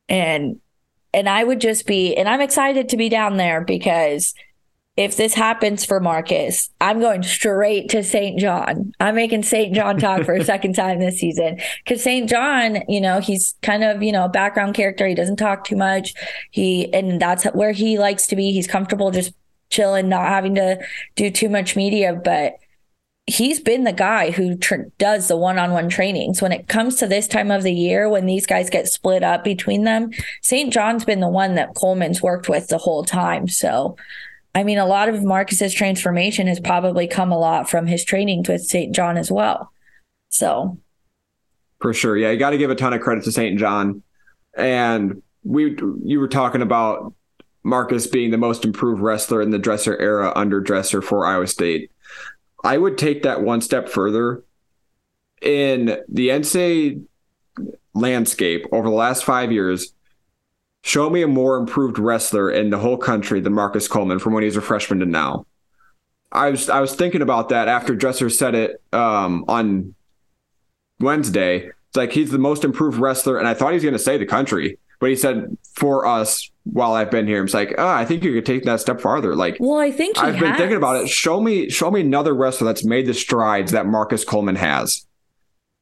[0.09, 0.59] And
[1.13, 4.33] and I would just be and I'm excited to be down there because
[4.95, 8.39] if this happens for Marcus, I'm going straight to St.
[8.39, 8.93] John.
[8.99, 9.73] I'm making St.
[9.73, 12.29] John talk for a second time this season because St.
[12.29, 15.07] John, you know, he's kind of, you know, a background character.
[15.07, 16.13] He doesn't talk too much.
[16.51, 18.51] He, and that's where he likes to be.
[18.51, 19.33] He's comfortable just
[19.71, 20.77] chilling, not having to
[21.15, 22.13] do too much media.
[22.13, 22.53] But
[23.25, 27.27] he's been the guy who tr- does the one-on-one trainings when it comes to this
[27.27, 31.21] time of the year when these guys get split up between them st john's been
[31.21, 33.95] the one that coleman's worked with the whole time so
[34.55, 38.45] I mean, a lot of Marcus's transformation has probably come a lot from his training
[38.47, 38.93] with St.
[38.93, 39.71] John as well.
[40.29, 40.77] So,
[41.79, 43.57] for sure, yeah, you got to give a ton of credit to St.
[43.59, 44.03] John.
[44.55, 47.13] And we, you were talking about
[47.63, 51.91] Marcus being the most improved wrestler in the dresser era under dresser for Iowa State.
[52.63, 54.43] I would take that one step further.
[55.41, 57.03] In the NCAA
[57.93, 59.92] landscape over the last five years,
[60.83, 64.43] Show me a more improved wrestler in the whole country than Marcus Coleman from when
[64.43, 65.45] he was a freshman to now.
[66.31, 69.95] I was I was thinking about that after Dresser said it um, on
[70.99, 71.67] Wednesday.
[71.67, 74.17] It's like he's the most improved wrestler, and I thought he was going to say
[74.17, 77.43] the country, but he said for us while I've been here.
[77.43, 79.35] It's like, oh, I think you could take that step farther.
[79.35, 80.41] Like, well, I think I've has.
[80.41, 81.09] been thinking about it.
[81.09, 85.05] Show me, show me another wrestler that's made the strides that Marcus Coleman has.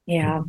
[0.05, 0.43] Yeah,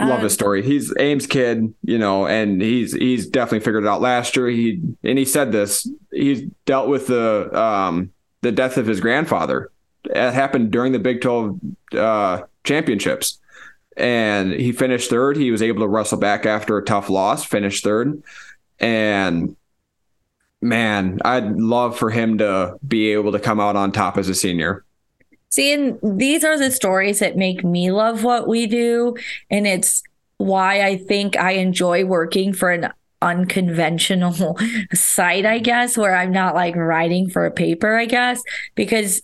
[0.00, 0.62] love his um, story.
[0.62, 4.48] He's Ames kid, you know, and he's he's definitely figured it out last year.
[4.48, 5.88] He and he said this.
[6.12, 9.70] He's dealt with the um the death of his grandfather.
[10.04, 11.60] It happened during the Big 12
[11.92, 13.40] uh, championships.
[13.96, 15.36] And he finished third.
[15.36, 18.22] He was able to wrestle back after a tough loss, finished third.
[18.78, 19.56] And
[20.60, 24.34] man, I'd love for him to be able to come out on top as a
[24.34, 24.84] senior.
[25.56, 29.16] See, and these are the stories that make me love what we do.
[29.48, 30.02] And it's
[30.36, 32.92] why I think I enjoy working for an
[33.22, 34.58] unconventional
[34.92, 38.42] site, I guess, where I'm not like writing for a paper, I guess,
[38.74, 39.22] because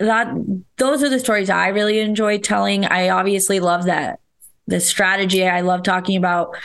[0.00, 0.34] that
[0.78, 2.84] those are the stories I really enjoy telling.
[2.84, 4.18] I obviously love that
[4.66, 5.46] the strategy.
[5.46, 6.56] I love talking about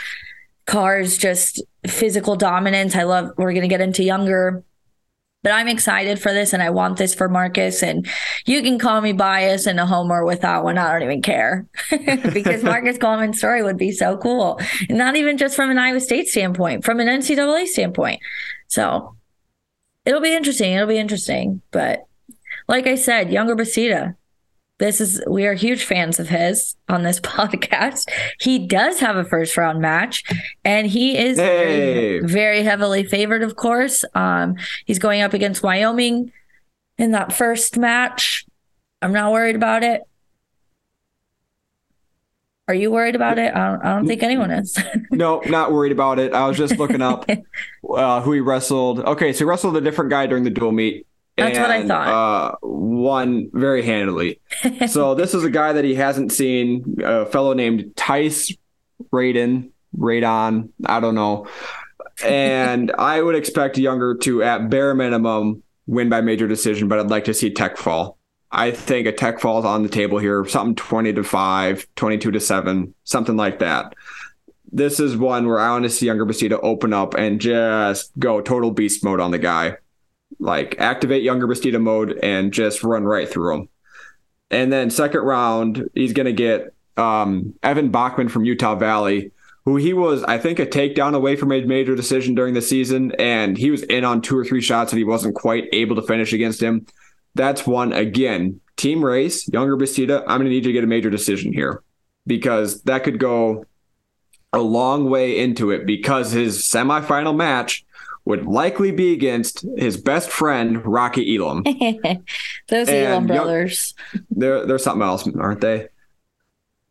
[0.65, 2.95] Carr's, just physical dominance.
[2.95, 4.63] I love we're gonna get into Yonger
[5.43, 7.83] but I'm excited for this and I want this for Marcus.
[7.83, 8.07] And
[8.45, 10.77] you can call me biased and a homer with that one.
[10.77, 14.59] I don't even care because Marcus Coleman's story would be so cool.
[14.89, 18.21] Not even just from an Iowa State standpoint, from an NCAA standpoint.
[18.67, 19.15] So
[20.05, 20.73] it'll be interesting.
[20.73, 21.61] It'll be interesting.
[21.71, 22.05] But
[22.67, 24.15] like I said, Yonger Bastida,
[24.83, 28.09] this is we are huge fans of his on this podcast.
[28.41, 30.23] He does have a first round match,
[30.65, 32.19] and he is hey.
[32.19, 33.43] very, very, heavily favored.
[33.43, 36.33] Of course, um, he's going up against Wyoming
[36.97, 38.45] in that first match.
[39.01, 40.01] I'm not worried about it.
[42.67, 43.53] Are you worried about it?
[43.53, 44.77] I don't, I don't think anyone is.
[45.11, 46.33] no, not worried about it.
[46.33, 47.29] I was just looking up
[47.89, 48.99] uh, who he wrestled.
[48.99, 51.07] Okay, so he wrestled a different guy during the dual meet.
[51.37, 52.07] That's and, what I thought.
[52.07, 54.39] Uh, won very handily.
[54.87, 58.55] so this is a guy that he hasn't seen, a fellow named Tice
[59.11, 61.47] Radin, Radon, I don't know.
[62.23, 67.09] and I would expect Yonger to, at bare minimum, win by major decision, but I'd
[67.09, 68.17] like to see Tech fall.
[68.51, 72.39] I think a Tech falls on the table here, something 20 to 5, 22 to
[72.39, 73.95] 7, something like that.
[74.71, 78.41] This is one where I want to see Yonger Bastida open up and just go
[78.41, 79.77] total beast mode on the guy.
[80.39, 83.69] Like activate Yonger Bastida mode and just run right through him.
[84.51, 89.31] And then second round, he's going to get um, Evan Bockman from Utah Valley,
[89.65, 93.13] who he was, I think, a takedown away from a major decision during the season,
[93.13, 96.01] and he was in on two or three shots and he wasn't quite able to
[96.01, 96.85] finish against him.
[97.35, 98.59] That's one again.
[98.75, 100.21] Team race, Yonger Bastida.
[100.21, 101.81] I'm going to need you to get a major decision here
[102.27, 103.65] because that could go
[104.51, 107.85] a long way into it because his semifinal match
[108.25, 111.63] would likely be against his best friend Rocky Elam.
[112.69, 113.93] Those and Elam brothers.
[114.13, 115.89] Young, they're they're something else, aren't they?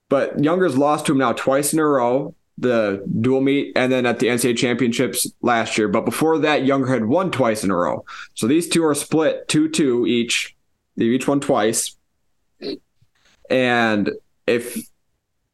[0.09, 4.07] But Yonger's lost to him now twice in a row the dual meet and then
[4.07, 5.89] at the NCAA championships last year.
[5.89, 8.05] But before that, Yonger had won twice in a row.
[8.35, 10.57] So these two are split 2 2 each.
[10.97, 11.97] They each won twice.
[13.51, 14.11] And
[14.47, 14.79] if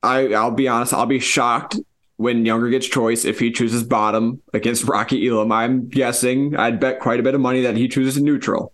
[0.03, 1.77] I, I'll be honest, I'll be shocked
[2.19, 5.51] when Yonger gets choice if he chooses bottom against Rocky Elam.
[5.53, 8.73] I'm guessing I'd bet quite a bit of money that he chooses neutral.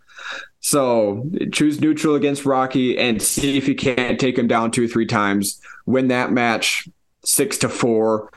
[0.61, 4.89] So choose neutral against Rocky and see if he can't take him down two or
[4.89, 5.61] three times.
[5.85, 6.89] Win that match
[7.23, 8.31] six to four,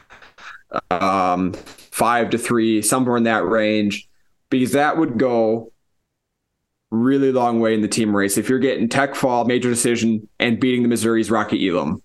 [0.91, 4.10] um, five to three, somewhere in that range,
[4.49, 5.72] because that would go
[6.91, 8.38] really long way in the team race.
[8.38, 12.01] If you're getting Tech Fall, major decision, and beating the Missouri's Rocky Elam,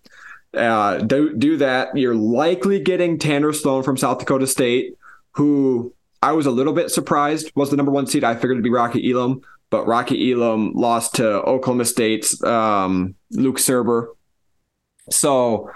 [0.55, 1.97] uh, do do that.
[1.97, 4.97] You're likely getting Tanner Sloan from South Dakota State,
[5.33, 8.25] who I was a little bit surprised was the number one seed.
[8.25, 13.59] I figured it'd be Rocky Elam, but Rocky Elam lost to Oklahoma State's um, Luke
[13.59, 14.09] Surber.
[15.11, 15.71] So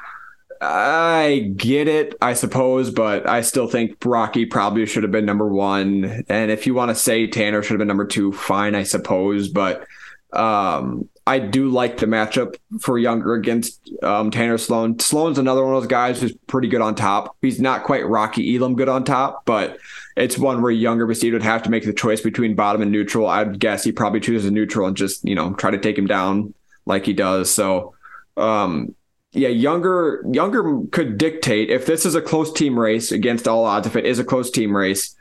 [0.60, 5.48] I get it, I suppose, but I still think Rocky probably should have been number
[5.48, 6.24] one.
[6.28, 9.48] And if you want to say Tanner should have been number two, fine, I suppose.
[9.48, 9.86] But
[10.32, 14.98] um, I do like the matchup for Yonger against um, Tanner Sloan.
[15.00, 17.36] Sloan's another one of those guys who's pretty good on top.
[17.42, 19.78] He's not quite Rocky Elam good on top, but
[20.16, 23.26] it's one where Yonger Bastida would have to make the choice between bottom and neutral.
[23.26, 26.54] I'd guess he probably chooses neutral and just, you know, try to take him down
[26.86, 27.52] like he does.
[27.52, 27.94] So
[28.36, 28.94] um,
[29.32, 33.86] yeah, Yonger Yonger could dictate if this is a close team race against all odds.
[33.86, 35.14] If it is a close team race,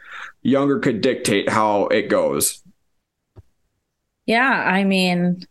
[0.45, 2.61] Yonger could dictate how it goes.
[4.25, 5.45] Yeah, I mean,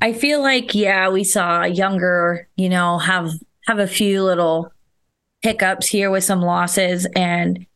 [0.00, 3.32] I feel like yeah, we saw Yonger, you know, have
[3.66, 4.72] have a few little
[5.42, 7.66] hiccups here with some losses, and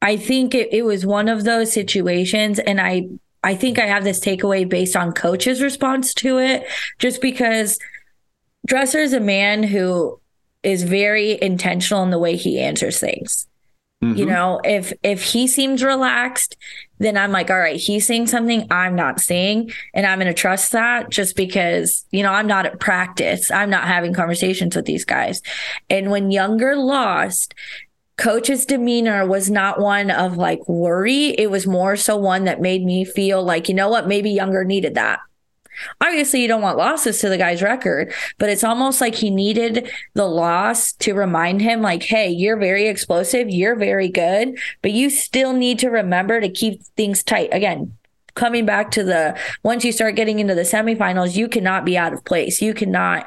[0.00, 3.08] I think it, it was one of those situations, and I
[3.42, 6.66] I think I have this takeaway based on coach's response to it,
[6.98, 7.78] just because
[8.66, 10.20] Dresser is a man who
[10.62, 13.48] is very intentional in the way he answers things.
[14.02, 14.18] Mm-hmm.
[14.18, 16.56] You know, if if he seems relaxed,
[16.98, 20.34] then I'm like, all right, he's saying something I'm not saying, and I'm going to
[20.34, 23.50] trust that just because you know I'm not at practice.
[23.50, 25.40] I'm not having conversations with these guys.
[25.88, 27.54] And when Yonger lost,
[28.16, 31.28] coach's demeanor was not one of like worry.
[31.38, 34.66] It was more so one that made me feel like, you know what, maybe Yonger
[34.66, 35.20] needed that.
[36.00, 39.90] Obviously, you don't want losses to the guy's record, but it's almost like he needed
[40.14, 45.10] the loss to remind him, like, hey, you're very explosive, you're very good, but you
[45.10, 47.48] still need to remember to keep things tight.
[47.52, 47.96] Again,
[48.34, 52.12] coming back to the once you start getting into the semifinals, you cannot be out
[52.12, 52.62] of place.
[52.62, 53.26] You cannot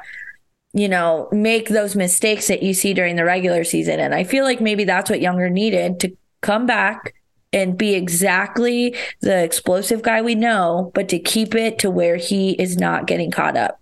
[0.76, 3.98] you know, make those mistakes that you see during the regular season.
[3.98, 7.14] And I feel like maybe that's what Yonger needed to come back,
[7.56, 12.50] and be exactly the explosive guy we know, but to keep it to where he
[12.52, 13.80] is not getting caught up.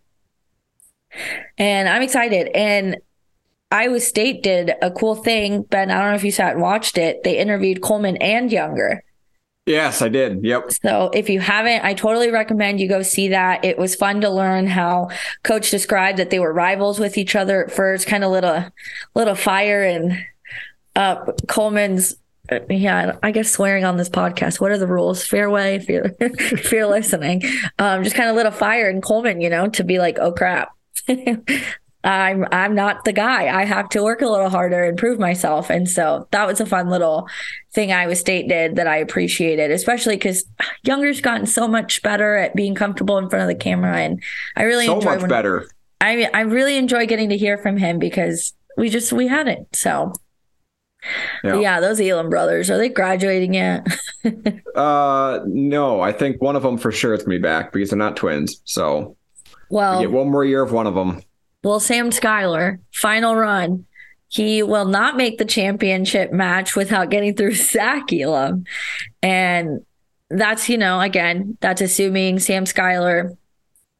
[1.58, 2.48] And I'm excited.
[2.54, 2.98] And
[3.72, 5.62] Iowa State did a cool thing.
[5.62, 7.24] Ben, I don't know if you sat and watched it.
[7.24, 9.00] They interviewed Coleman and Yonger.
[9.66, 10.44] Yes, I did.
[10.44, 10.72] Yep.
[10.84, 13.64] So if you haven't, I totally recommend you go see that.
[13.64, 15.08] It was fun to learn how
[15.42, 18.66] coach described that they were rivals with each other at first, kind of little
[19.14, 20.18] little fire and
[20.94, 22.14] uh, Coleman's
[22.68, 24.60] yeah, I guess swearing on this podcast.
[24.60, 25.24] What are the rules?
[25.24, 27.42] Fairway, fear, fear listening.
[27.78, 30.32] Um, just kind of lit a fire in Coleman, you know, to be like, oh
[30.32, 30.70] crap,
[32.04, 33.48] I'm I'm not the guy.
[33.48, 35.70] I have to work a little harder and prove myself.
[35.70, 37.28] And so that was a fun little
[37.72, 40.44] thing Iowa State did that I appreciated, especially because
[40.84, 44.22] Yonger's gotten so much better at being comfortable in front of the camera, and
[44.54, 45.66] I really so enjoy much better.
[46.02, 49.66] I I really enjoy getting to hear from him because we just we had it
[49.72, 50.12] so
[51.42, 51.60] yeah.
[51.60, 53.86] yeah, those Elam brothers, are they graduating yet?
[54.74, 57.98] uh no, I think one of them for sure is gonna be back because they're
[57.98, 58.60] not twins.
[58.64, 59.16] So
[59.70, 61.22] well we get one more year of one of them.
[61.64, 63.86] Well, Sam Schuyler, final run.
[64.28, 68.64] he will not make the championship match without getting through Zach Elam.
[69.22, 69.80] And
[70.28, 73.36] that's, you know, again, that's assuming Sam Schuyler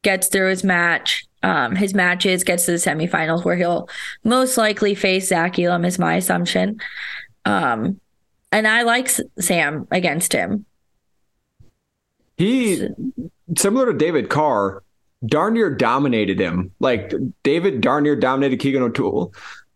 [0.03, 3.87] gets through his match, um, his matches, gets to the semifinals where he'll
[4.23, 6.79] most likely face Zach Elam, is my assumption.
[7.45, 8.01] Um,
[8.51, 10.65] and I like Sam against him.
[12.35, 12.87] He,
[13.55, 14.81] similar to David Carr,
[15.23, 16.71] darn near dominated him.
[16.79, 19.31] Like David darn near dominated Keegan O'Toole.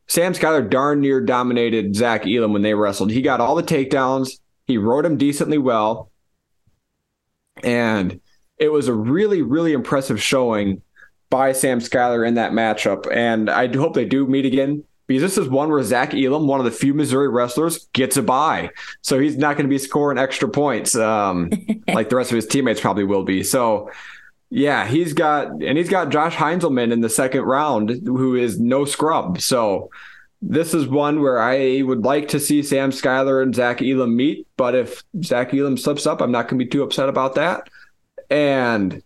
[0.07, 3.11] Sam Schuyler darn near dominated Zach Elam when they wrestled.
[3.11, 4.39] He got all the takedowns.
[4.65, 6.09] He rode him decently well.
[7.63, 8.19] And
[8.57, 10.81] it was a really, really impressive showing
[11.29, 13.11] by Sam Schuyler in that matchup.
[13.11, 16.59] And I hope they do meet again because this is one where Zach Elam, one
[16.59, 18.69] of the few Missouri wrestlers, gets a bye.
[19.01, 21.51] So he's not going to be scoring extra points um,
[21.87, 23.43] like the rest of his teammates probably will be.
[23.43, 23.89] So
[24.51, 28.85] yeah, he's got and he's got Josh Heinzelman in the second round, who is no
[28.85, 29.41] scrub.
[29.41, 29.89] So
[30.41, 34.47] this is one where I would like to see Sam Schuyler and Zach Elam meet,
[34.57, 37.69] but if Zach Elam slips up, I'm not going to be too upset about that.
[38.29, 39.03] And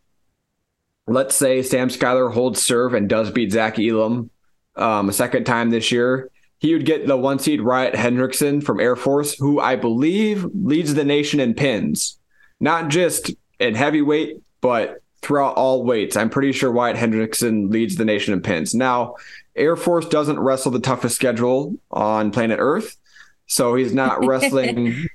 [1.07, 4.29] let's say Sam Schuyler holds serve and does beat Zach Elam
[4.75, 6.29] um, a second time this year.
[6.59, 10.93] He would get the one seed Wyatt Hendrickson from Air Force, who I believe leads
[10.93, 12.17] the nation in pins,
[12.59, 16.15] not just in heavyweight, but throughout all weights.
[16.15, 18.73] I'm pretty sure Wyatt Hendrickson leads the nation in pins.
[18.73, 19.15] Now,
[19.55, 22.97] Air Force doesn't wrestle the toughest schedule on planet Earth,
[23.45, 25.07] so he's not wrestling.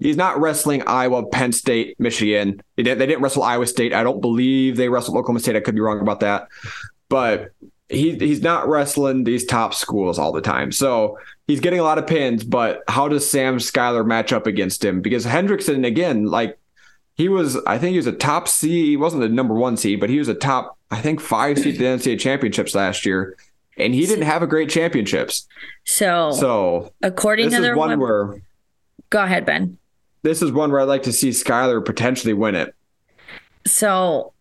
[0.00, 2.62] He's not wrestling Iowa, Penn State, Michigan.
[2.76, 3.92] They didn't, they didn't wrestle Iowa State.
[3.92, 5.56] I don't believe they wrestled Oklahoma State.
[5.56, 6.48] I could be wrong about that,
[7.08, 7.52] but
[7.88, 10.72] he he's not wrestling these top schools all the time.
[10.72, 12.44] So he's getting a lot of pins.
[12.44, 15.02] But how does Sam Schuyler match up against him?
[15.02, 16.58] Because Hendrickson again, like
[17.20, 18.86] he was, I think he was a top seed.
[18.86, 21.74] He wasn't the number one seed, but he was a top, I think, five seed
[21.74, 23.36] in the NCAA championships last year,
[23.76, 25.46] and he didn't have a great championships.
[25.84, 28.42] So, so according to their one web- where,
[29.10, 29.76] go ahead, Ben.
[30.22, 32.74] This is one where I'd like to see Schuyler potentially win it.
[33.66, 34.32] So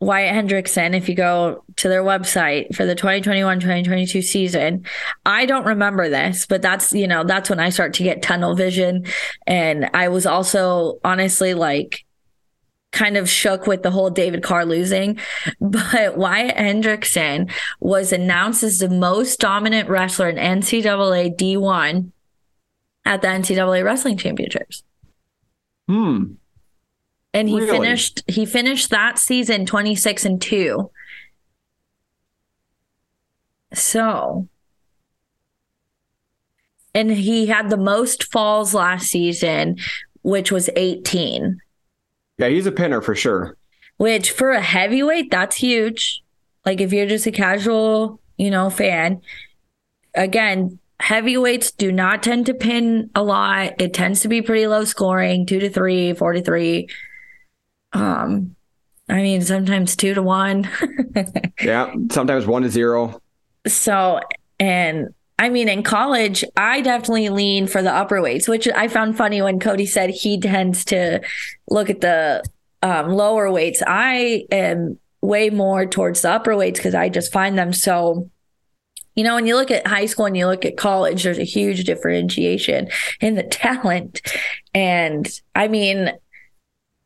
[0.00, 4.84] Wyatt Hendrickson, if you go to their website for the 2021-2022 season,
[5.26, 8.54] I don't remember this, but that's, you know, that's when I start to get tunnel
[8.54, 9.04] vision.
[9.46, 12.04] And I was also honestly like
[12.92, 15.18] kind of shook with the whole David Carr losing.
[15.60, 22.10] But Wyatt Hendrickson was announced as the most dominant wrestler in NCAA D1
[23.04, 24.82] at the NCAA Wrestling Championships.
[25.90, 26.34] Hmm.
[27.34, 27.68] And he really?
[27.68, 30.88] finished he finished that season 26 and 2.
[33.74, 34.48] So
[36.94, 39.78] and he had the most falls last season,
[40.22, 41.60] which was 18.
[42.38, 43.56] Yeah, he's a pinner for sure.
[43.96, 46.22] Which for a heavyweight, that's huge.
[46.64, 49.22] Like if you're just a casual, you know, fan,
[50.14, 53.80] again, heavyweights do not tend to pin a lot.
[53.80, 56.88] It tends to be pretty low scoring, two to three, four to three.
[57.92, 58.54] Um,
[59.08, 60.70] I mean, sometimes two to one.
[61.60, 63.20] yeah, sometimes one to zero.
[63.66, 64.20] So,
[64.58, 69.16] and I mean, in college, I definitely lean for the upper weights, which I found
[69.16, 71.20] funny when Cody said he tends to
[71.68, 72.44] look at the
[72.82, 73.82] um, lower weights.
[73.86, 78.30] I am way more towards the upper weights because I just find them so.
[79.20, 81.44] You know, when you look at high school and you look at college, there's a
[81.44, 82.88] huge differentiation
[83.20, 84.22] in the talent.
[84.72, 86.12] And I mean,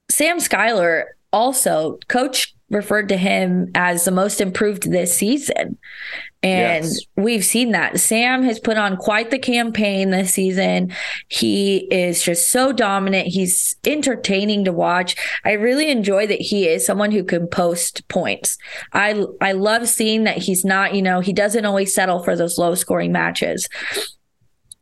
[0.09, 5.77] Sam Schuyler also, coach referred to him as the most improved this season.
[6.45, 7.01] And yes.
[7.17, 7.99] we've seen that.
[7.99, 10.93] Sam has put on quite the campaign this season.
[11.29, 13.29] He is just so dominant.
[13.29, 15.17] He's entertaining to watch.
[15.47, 18.59] I really enjoy that he is someone who can post points.
[18.93, 22.59] I I love seeing that he's not, you know, he doesn't always settle for those
[22.59, 23.67] low scoring matches.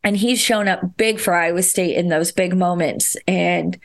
[0.03, 3.17] And he's shown up big for Iowa State in those big moments.
[3.29, 3.79] And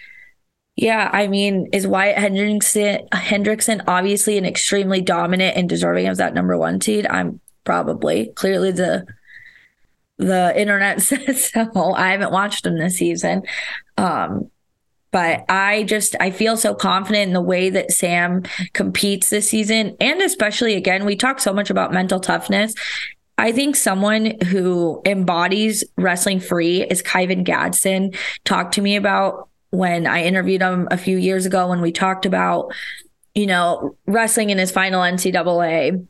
[0.75, 6.33] yeah, I mean, is Wyatt Hendrickson Hendrickson obviously an extremely dominant and deserving of that
[6.33, 7.05] number one seed?
[7.05, 9.05] I'm probably clearly the
[10.17, 11.93] the internet says so.
[11.93, 13.43] I haven't watched him this season.
[13.97, 14.49] Um,
[15.11, 19.95] but I just I feel so confident in the way that Sam competes this season
[19.99, 22.73] and especially again we talk so much about mental toughness.
[23.37, 30.07] I think someone who embodies wrestling free is Kyven Gadson talked to me about when
[30.07, 32.73] I interviewed him a few years ago when we talked about,
[33.35, 36.07] you know, wrestling in his final NCAA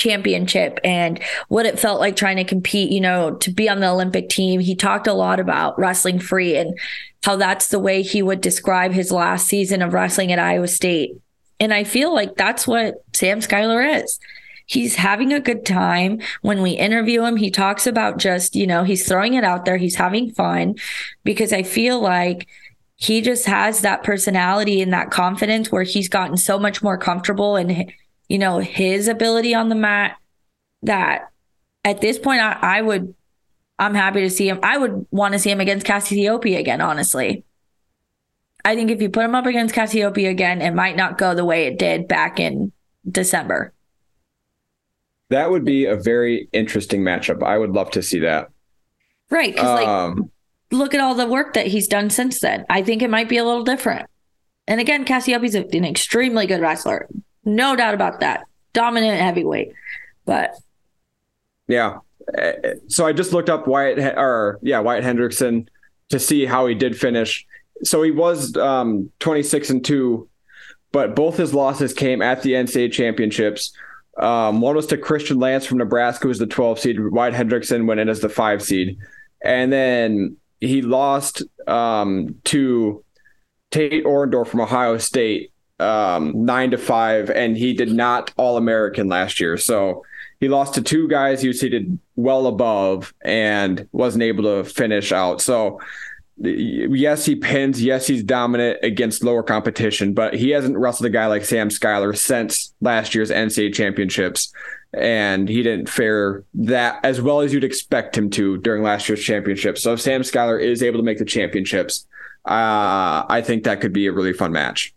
[0.00, 3.88] championship and what it felt like trying to compete, you know, to be on the
[3.88, 4.58] Olympic team.
[4.58, 6.76] He talked a lot about wrestling free and
[7.22, 11.12] how that's the way he would describe his last season of wrestling at Iowa State.
[11.60, 14.18] And I feel like that's what Sam Schuyler is.
[14.70, 16.20] he's having a good time.
[16.42, 19.76] When we interview him, he talks about just, you know, he's throwing it out there,
[19.76, 20.76] he's having fun
[21.24, 22.46] because I feel like
[22.94, 27.56] he just has that personality and that confidence where he's gotten so much more comfortable
[27.56, 27.92] and
[28.30, 30.16] you know his ability on the mat
[30.82, 31.30] that
[31.84, 33.14] at this point I, I would
[33.78, 34.60] I'm happy to see him.
[34.62, 37.44] I would want to see him against Cassioppi again, honestly.
[38.62, 41.46] I think if you put him up against Cassioppi again, it might not go the
[41.46, 42.72] way it did back in
[43.10, 43.72] December.
[45.30, 47.42] That would be a very interesting matchup.
[47.42, 48.50] I would love to see that.
[49.30, 49.54] Right.
[49.54, 50.28] Because, um, like,
[50.72, 52.66] look at all the work that he's done since then.
[52.68, 54.10] I think it might be a little different.
[54.68, 57.08] And again, Cassioppi's an extremely good wrestler.
[57.44, 58.44] No doubt about that.
[58.72, 59.72] Dominant heavyweight.
[60.24, 60.54] But
[61.66, 61.98] yeah.
[62.88, 65.68] So I just looked up Wyatt or yeah, Wyatt Hendrickson
[66.10, 67.46] to see how he did finish.
[67.82, 70.28] So he was um, 26 and 2,
[70.92, 73.72] but both his losses came at the NCAA championships.
[74.18, 77.00] Um, one was to Christian Lance from Nebraska, who was the 12 seed.
[77.00, 78.98] Wyatt Hendrickson went in as the five seed.
[79.42, 83.02] And then he lost um, to
[83.70, 89.08] Tate Orndorff from Ohio State um, nine to five, and he did not All American
[89.08, 89.56] last year.
[89.56, 90.04] So
[90.40, 95.12] he lost to two guys he was seated well above and wasn't able to finish
[95.12, 95.40] out.
[95.40, 95.80] So
[96.38, 97.82] yes, he pins.
[97.82, 102.14] Yes, he's dominant against lower competition, but he hasn't wrestled a guy like Sam Schuyler
[102.14, 104.52] since last year's NCAA championships
[104.92, 109.22] and he didn't fare that as well as you'd expect him to during last year's
[109.22, 109.78] championship.
[109.78, 112.06] So if Sam Schuyler is able to make the championships,
[112.44, 114.94] uh, I think that could be a really fun match.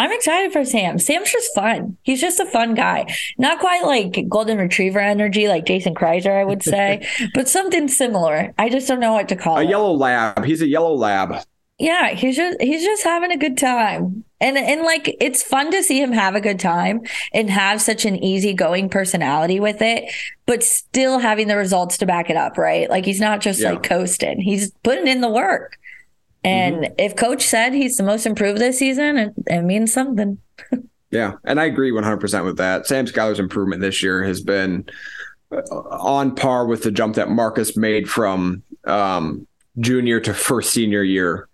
[0.00, 0.98] I'm excited for Sam.
[0.98, 1.98] Sam's just fun.
[2.04, 3.14] He's just a fun guy.
[3.36, 8.54] Not quite like golden retriever energy like Jason Kraisser, I would say, but something similar.
[8.58, 9.66] I just don't know what to call a it.
[9.66, 10.46] A yellow lab.
[10.46, 11.44] He's a yellow lab.
[11.78, 14.24] Yeah, he's just he's just having a good time.
[14.40, 17.02] And and like it's fun to see him have a good time
[17.34, 20.10] and have such an easygoing personality with it,
[20.46, 22.88] but still having the results to back it up, right?
[22.88, 23.72] Like he's not just yeah.
[23.72, 24.40] like coasting.
[24.40, 25.76] He's putting in the work.
[26.42, 26.94] And mm-hmm.
[26.98, 30.38] if coach said he's the most improved this season, it, it means something.
[31.10, 32.86] yeah, and I agree 100% with that.
[32.86, 34.86] Sam Schuyler's improvement this year has been
[35.52, 39.46] uh, on par with the jump that Marcus made from um,
[39.78, 41.48] junior to first senior year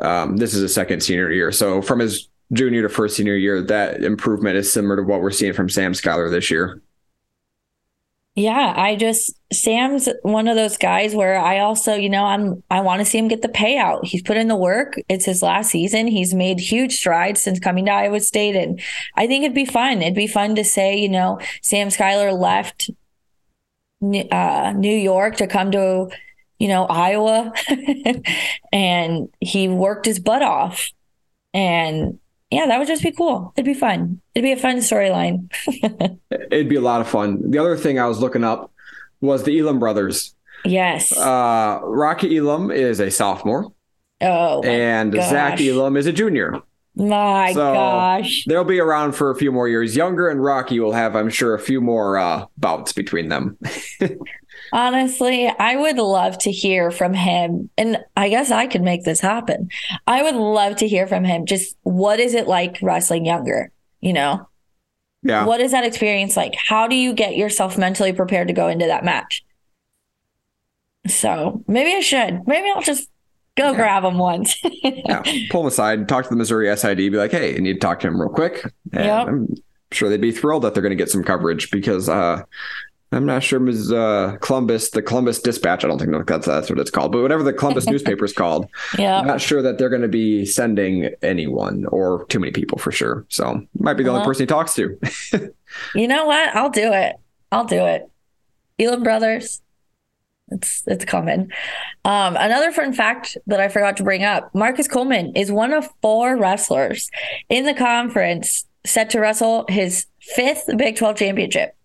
[0.00, 1.52] um, this is a second senior year.
[1.52, 5.30] So from his junior to first senior year, that improvement is similar to what we're
[5.30, 6.80] seeing from Sam Schuyler this year.
[8.36, 12.80] Yeah, I just Sam's one of those guys where I also, you know, I'm I
[12.80, 14.04] want to see him get the payout.
[14.04, 14.94] He's put in the work.
[15.08, 16.06] It's his last season.
[16.06, 18.80] He's made huge strides since coming to Iowa State, and
[19.16, 20.02] I think it'd be fun.
[20.02, 22.90] It'd be fun to say, you know, Sam Schuyler left
[24.30, 26.10] uh, New York to come to
[26.58, 27.52] you know, Iowa.
[28.72, 30.90] and he worked his butt off.
[31.52, 32.18] And
[32.50, 33.52] yeah, that would just be cool.
[33.56, 34.20] It'd be fun.
[34.34, 35.50] It'd be a fun storyline.
[36.30, 37.50] It'd be a lot of fun.
[37.50, 38.72] The other thing I was looking up
[39.20, 40.34] was the Elam brothers.
[40.64, 41.16] Yes.
[41.16, 43.72] Uh, Rocky Elam is a sophomore.
[44.20, 45.30] Oh, and gosh.
[45.30, 46.60] Zach Elam is a junior.
[46.94, 48.44] My so gosh.
[48.46, 49.94] They'll be around for a few more years.
[49.94, 53.58] Yonger and Rocky will have, I'm sure, a few more uh, bouts between them.
[54.72, 57.70] Honestly, I would love to hear from him.
[57.76, 59.70] And I guess I could make this happen.
[60.06, 61.46] I would love to hear from him.
[61.46, 63.68] Just what is it like wrestling Yonger?
[64.00, 64.48] You know?
[65.22, 65.44] Yeah.
[65.44, 66.54] What is that experience like?
[66.56, 69.44] How do you get yourself mentally prepared to go into that match?
[71.08, 72.46] So maybe I should.
[72.46, 73.08] Maybe I'll just
[73.56, 73.76] go yeah.
[73.76, 74.60] grab him once.
[74.82, 75.22] yeah.
[75.50, 78.00] Pull him aside, talk to the Missouri SID, be like, hey, I need to talk
[78.00, 78.64] to him real quick.
[78.92, 79.26] And yep.
[79.26, 79.54] I'm
[79.90, 82.42] sure they'd be thrilled that they're going to get some coverage because uh,
[83.16, 83.90] I'm not sure Ms.
[83.90, 85.84] Uh, Columbus, the Columbus Dispatch.
[85.84, 88.68] I don't think that's that's what it's called, but whatever the Columbus newspaper is called.
[88.98, 92.78] Yeah, I'm not sure that they're going to be sending anyone or too many people
[92.78, 93.24] for sure.
[93.28, 94.98] So might be the well, only person he talks to.
[95.94, 96.54] you know what?
[96.54, 97.16] I'll do it.
[97.50, 98.08] I'll do it.
[98.78, 99.62] Elam Brothers.
[100.48, 101.50] It's it's coming.
[102.04, 105.88] Um, another fun fact that I forgot to bring up: Marcus Coleman is one of
[106.02, 107.10] four wrestlers
[107.48, 111.76] in the conference set to wrestle his fifth Big 12 championship.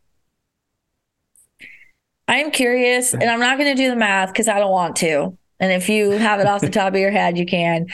[2.31, 5.37] I'm curious, and I'm not going to do the math because I don't want to.
[5.59, 7.87] And if you have it off the top of your head, you can.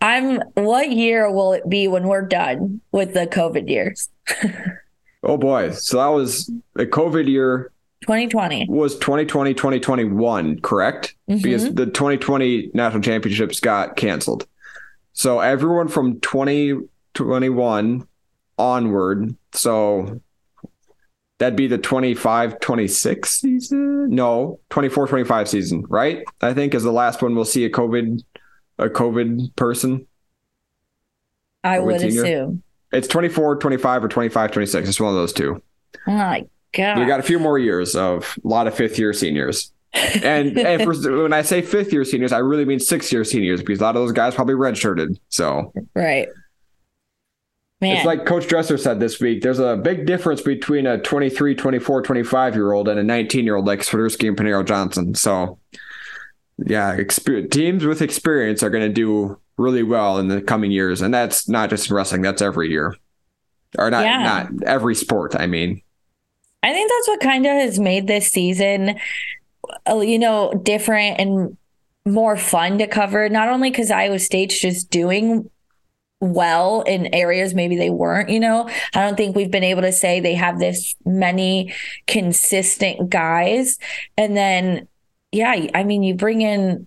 [0.00, 0.40] I'm.
[0.54, 4.08] What year will it be when we're done with the COVID years?
[5.22, 5.70] oh boy!
[5.70, 7.70] So that was the COVID year.
[8.02, 11.40] 2020 was 2020 2021 correct mm-hmm.
[11.40, 14.46] because the 2020 national championships got canceled
[15.14, 18.06] so everyone from 2021
[18.58, 20.20] onward so
[21.38, 26.92] that'd be the 25 26 season no 24 25 season right i think is the
[26.92, 28.22] last one we'll see a covid
[28.78, 30.06] a covid person
[31.64, 32.62] i would assume
[32.92, 35.60] it's 24 25 or 25 26 it's one of those two
[36.06, 36.98] Oh my god!
[36.98, 39.72] We got a few more years of a lot of fifth year seniors.
[39.92, 43.60] and, and for, when I say fifth year seniors, I really mean sixth year seniors
[43.60, 45.18] because a lot of those guys probably redshirted.
[45.28, 46.28] So right.
[47.80, 47.96] Man.
[47.96, 49.42] It's like Coach Dresser said this week.
[49.42, 53.56] There's a big difference between a 23, 24, 25 year old and a 19 year
[53.56, 55.14] old like Swiderski and Paniro Johnson.
[55.14, 55.58] So,
[56.58, 56.96] yeah,
[57.50, 61.48] teams with experience are going to do really well in the coming years, and that's
[61.48, 62.22] not just in wrestling.
[62.22, 62.96] That's every year,
[63.78, 64.22] or not yeah.
[64.22, 65.34] not every sport.
[65.34, 65.82] I mean,
[66.62, 68.98] I think that's what kind of has made this season,
[69.88, 71.56] uh, you know, different and
[72.06, 73.28] more fun to cover.
[73.28, 75.50] Not only because Iowa State's just doing
[76.32, 79.92] well in areas maybe they weren't you know i don't think we've been able to
[79.92, 81.72] say they have this many
[82.06, 83.78] consistent guys
[84.16, 84.88] and then
[85.32, 86.86] yeah i mean you bring in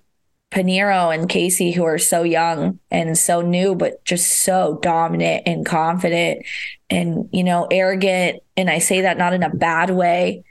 [0.52, 5.66] Paniro and Casey, who are so young and so new, but just so dominant and
[5.66, 6.46] confident
[6.90, 8.42] and, you know, arrogant.
[8.56, 10.44] And I say that not in a bad way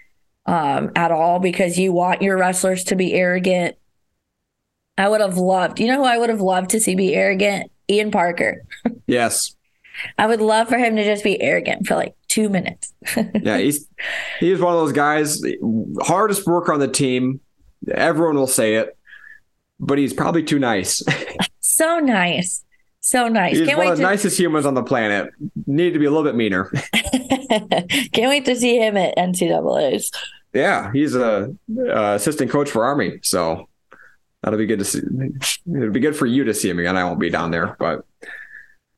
[0.45, 3.77] um, at all, because you want your wrestlers to be arrogant.
[4.99, 7.71] I would have loved, you know who I would have loved to see be arrogant?
[7.89, 8.63] Ian Parker.
[9.07, 9.55] Yes.
[10.19, 12.93] I would love for him to just be arrogant for like two minutes.
[13.17, 13.89] yeah, he's
[14.41, 15.41] he's one of those guys,
[16.01, 17.41] hardest worker on the team.
[17.91, 18.97] Everyone will say it,
[19.79, 21.03] but he's probably too nice.
[21.61, 22.65] so nice.
[23.01, 23.57] So nice.
[23.57, 24.09] He's Can't one of the to...
[24.09, 25.33] nicest humans on the planet.
[25.67, 26.73] Need to be a little bit meaner.
[28.13, 30.11] Can't wait to see him at NCAA's.
[30.53, 31.55] Yeah, he's a,
[31.89, 33.69] a assistant coach for Army, so
[34.43, 35.01] that'll be good to see.
[35.67, 36.97] It'll be good for you to see him again.
[36.97, 38.05] I won't be down there, but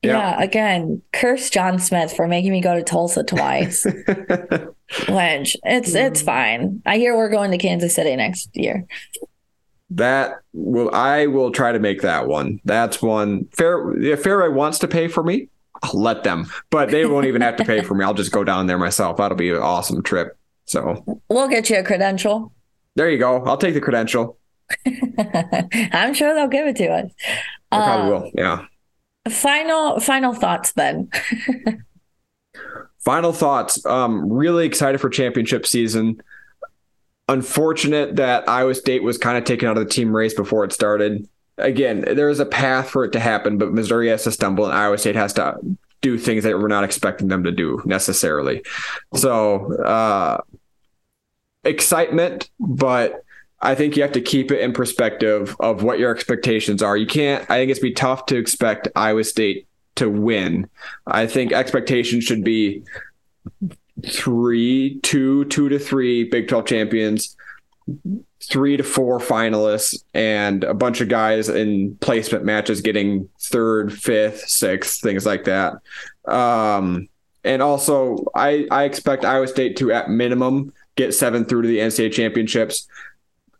[0.02, 0.36] yeah.
[0.36, 3.84] yeah again, curse John Smith for making me go to Tulsa twice.
[5.08, 6.24] Which it's it's mm.
[6.24, 6.82] fine.
[6.86, 8.86] I hear we're going to Kansas City next year.
[9.90, 12.60] That will I will try to make that one.
[12.64, 13.96] That's one fair.
[14.00, 15.48] If Fairway wants to pay for me,
[15.82, 16.50] I'll let them.
[16.70, 18.04] But they won't even have to pay for me.
[18.04, 19.16] I'll just go down there myself.
[19.16, 20.36] That'll be an awesome trip.
[20.66, 22.52] So we'll get you a credential.
[22.94, 23.42] There you go.
[23.44, 24.37] I'll take the credential.
[25.92, 27.10] I'm sure they'll give it to us.
[27.70, 28.30] They probably um, will.
[28.34, 28.66] Yeah.
[29.28, 31.10] Final final thoughts then.
[32.98, 33.84] final thoughts.
[33.86, 36.22] Um, really excited for championship season.
[37.28, 40.72] Unfortunate that Iowa State was kind of taken out of the team race before it
[40.72, 41.28] started.
[41.58, 44.74] Again, there is a path for it to happen, but Missouri has to stumble and
[44.74, 45.58] Iowa State has to
[46.00, 48.62] do things that we're not expecting them to do necessarily.
[49.14, 50.40] So uh,
[51.64, 53.24] excitement, but
[53.60, 56.96] I think you have to keep it in perspective of what your expectations are.
[56.96, 59.66] You can't, I think it's be tough to expect Iowa State
[59.96, 60.68] to win.
[61.06, 62.84] I think expectations should be
[64.06, 67.36] three, two, two to three Big 12 champions,
[68.40, 74.48] three to four finalists, and a bunch of guys in placement matches getting third, fifth,
[74.48, 75.74] sixth, things like that.
[76.26, 77.08] Um,
[77.42, 81.78] and also, I, I expect Iowa State to, at minimum, get seven through to the
[81.78, 82.86] NCAA championships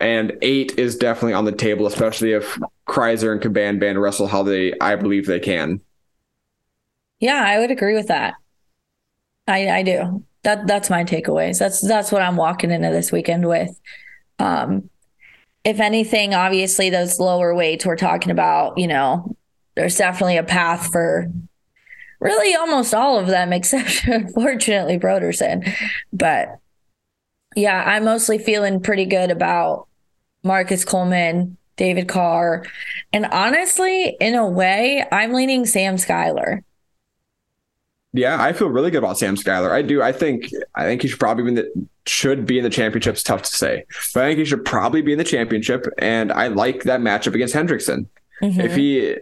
[0.00, 4.72] and eight is definitely on the table, especially if Kraisser and Cabanban wrestle how they,
[4.80, 5.80] I believe they can.
[7.20, 8.34] Yeah, I would agree with that.
[9.46, 10.24] I, I do.
[10.44, 11.58] That that's my takeaways.
[11.58, 13.70] That's that's what I'm walking into this weekend with.
[14.38, 14.88] Um,
[15.64, 19.36] if anything, obviously those lower weights we're talking about, you know,
[19.74, 21.26] there's definitely a path for
[22.20, 25.68] really almost all of them, except unfortunately Broderson.
[26.12, 26.58] But
[27.59, 29.89] yeah, I'm mostly feeling pretty good about
[30.44, 32.64] Marcus Coleman, David Carr.
[33.12, 36.62] And honestly, in a way, I'm leaning Sam Schuyler.
[38.12, 39.72] Yeah, I feel really good about Sam Schuyler.
[39.72, 40.01] I do.
[40.01, 43.14] I think I think he should probably be in the should be in the championship.
[43.14, 45.85] It's tough to say, but I think he should probably be in the championship.
[45.98, 48.06] And I like that matchup against Hendrickson.
[48.40, 48.60] Mm-hmm.
[48.60, 49.16] If he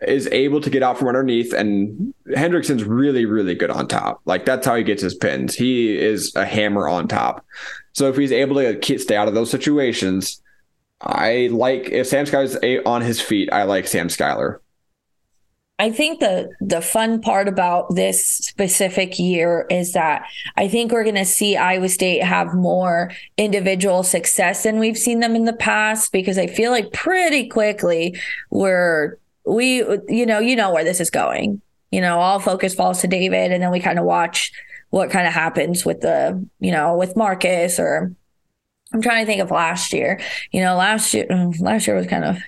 [0.00, 4.20] is able to get out from underneath, and Hendrickson's really, really good on top.
[4.24, 5.54] Like that's how he gets his pins.
[5.54, 7.44] He is a hammer on top.
[7.92, 10.40] So if he's able to stay out of those situations,
[11.00, 12.56] I like if Sam Schuyler's
[12.86, 13.52] on his feet.
[13.52, 14.60] I like Sam Schuyler.
[15.80, 20.26] I think the the fun part about this specific year is that
[20.56, 25.20] I think we're going to see Iowa State have more individual success than we've seen
[25.20, 28.18] them in the past because I feel like pretty quickly
[28.50, 29.18] we're
[29.48, 31.60] we you know you know where this is going.
[31.90, 34.52] You know, all focus falls to David and then we kind of watch
[34.90, 38.14] what kind of happens with the, you know, with Marcus or
[38.92, 40.20] I'm trying to think of last year.
[40.50, 42.38] You know, last year mm, last year was kind of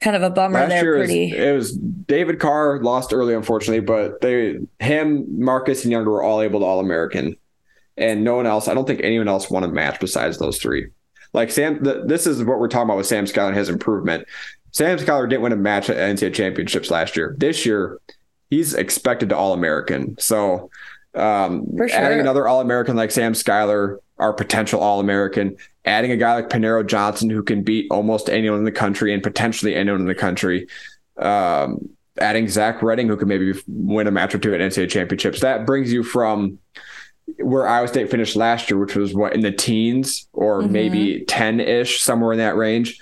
[0.00, 0.96] kind of a bummer last there.
[0.96, 1.32] Pretty.
[1.32, 6.22] Was, it was David Carr lost early, unfortunately, but they him, Marcus, and Yonger were
[6.22, 7.36] all able to All American,
[7.96, 8.68] and no one else.
[8.68, 10.88] I don't think anyone else won a match besides those three.
[11.32, 14.26] Like Sam, the, this is what we're talking about with Sam Schuyler and his improvement.
[14.72, 17.34] Sam Schuyler didn't win a match at NCAA championships last year.
[17.38, 18.00] This year,
[18.50, 20.16] he's expected to All American.
[20.18, 20.70] So
[21.14, 21.90] Um, sure.
[21.90, 26.48] Adding another All American like Sam Schuyler, our potential All American, adding a guy like
[26.48, 30.14] Paniro Johnson who can beat almost anyone in the country and potentially anyone in the
[30.14, 30.68] country.
[31.18, 35.40] Um, adding Zach Redding, who could maybe win a match or two at NCAA championships.
[35.40, 36.58] That brings you from
[37.38, 40.72] where Iowa State finished last year, which was what in the teens or mm-hmm.
[40.72, 42.98] maybe 10 ish, somewhere in that range,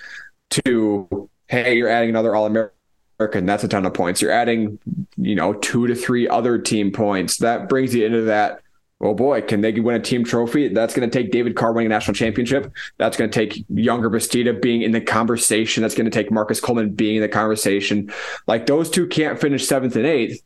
[0.51, 3.45] to hey, you're adding another All American.
[3.45, 4.21] That's a ton of points.
[4.21, 4.79] You're adding,
[5.17, 7.37] you know, two to three other team points.
[7.37, 8.61] That brings you into that
[9.01, 10.67] oh boy, can they win a team trophy?
[10.67, 12.71] That's going to take David Carr winning a national championship.
[12.97, 15.81] That's going to take Yonger Bastida being in the conversation.
[15.81, 18.13] That's going to take Marcus Coleman being in the conversation.
[18.47, 20.41] Like those two can't finish seventh and eighth.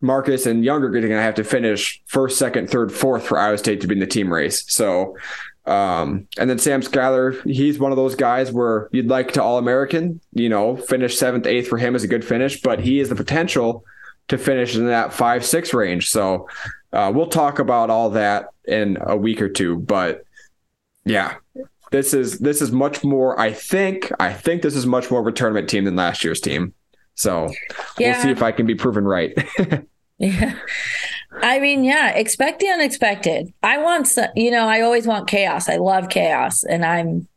[0.00, 3.56] Marcus and Yonger are going to have to finish first, second, third, fourth for Iowa
[3.56, 4.64] State to be in the team race.
[4.66, 5.16] So,
[5.64, 9.58] um, and then Sam Schuyler, he's one of those guys where you'd like to All
[9.58, 13.08] American, you know, finish seventh, eighth for him is a good finish, but he has
[13.08, 13.84] the potential
[14.28, 16.10] to finish in that five, six range.
[16.10, 16.48] So,
[16.92, 20.24] uh, we'll talk about all that in a week or two, but
[21.04, 21.36] yeah,
[21.90, 23.38] this is this is much more.
[23.38, 26.40] I think I think this is much more of a tournament team than last year's
[26.40, 26.74] team.
[27.14, 27.50] So
[27.98, 28.12] yeah.
[28.12, 29.36] we'll see if I can be proven right.
[30.18, 30.58] yeah.
[31.40, 33.52] I mean, yeah, expect the unexpected.
[33.62, 35.68] I want, you know, I always want chaos.
[35.68, 37.28] I love chaos, and I'm,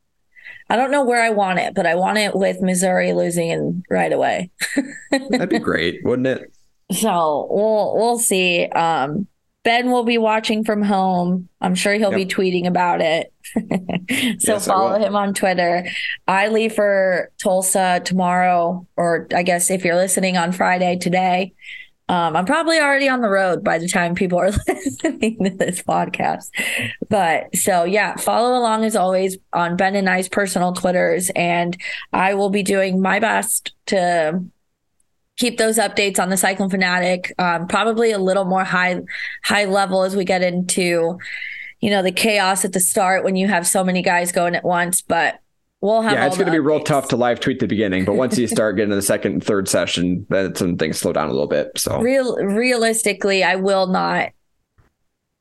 [0.70, 3.84] I don't know where I want it, but I want it with Missouri losing in
[3.90, 4.52] right away.
[5.12, 6.52] That'd be great, wouldn't it?
[6.92, 8.66] So we'll we'll see.
[8.68, 9.28] Um,
[9.64, 11.50] Ben will be watching from home.
[11.60, 12.18] I'm sure he'll yep.
[12.18, 13.34] be tweeting about it.
[14.40, 15.88] so yes, follow him on Twitter.
[16.28, 21.54] I leave for Tulsa tomorrow, or I guess if you're listening on Friday today.
[22.08, 25.82] Um, I'm probably already on the road by the time people are listening to this
[25.82, 26.50] podcast.
[27.10, 31.32] But so, yeah, follow along as always on Ben and I's personal Twitters.
[31.36, 31.76] And
[32.14, 34.44] I will be doing my best to
[35.38, 37.34] keep those updates on the Cyclone Fanatic.
[37.40, 39.02] Um, probably a little more high
[39.44, 41.18] high level as we get into,
[41.80, 44.64] you know, the chaos at the start when you have so many guys going at
[44.64, 45.02] once.
[45.02, 45.40] But
[45.86, 46.14] we'll have.
[46.14, 48.48] Yeah, it's going to be real tough to live tweet the beginning, but once you
[48.48, 51.48] start getting to the second and third session, then some things slow down a little
[51.48, 51.72] bit.
[51.78, 54.30] So real realistically, I will not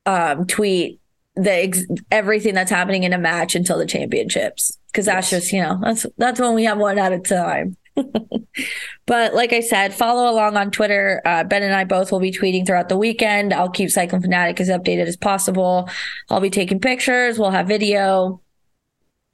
[0.05, 0.99] um, tweet
[1.35, 5.41] the ex- everything that's happening in a match until the championships because that's yes.
[5.41, 7.75] just you know that's that's when we have one at a time.
[9.05, 11.21] but like I said, follow along on Twitter.
[11.25, 13.53] Uh, ben and I both will be tweeting throughout the weekend.
[13.53, 15.89] I'll keep Cyclone Fanatic as updated as possible.
[16.29, 17.39] I'll be taking pictures.
[17.39, 18.41] We'll have video.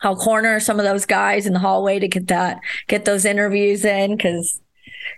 [0.03, 3.85] I'll corner some of those guys in the hallway to get that get those interviews
[3.85, 4.59] in because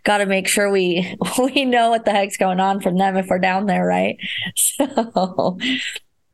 [0.04, 3.28] got to make sure we we know what the heck's going on from them if
[3.28, 4.18] we're down there, right?
[4.56, 5.58] So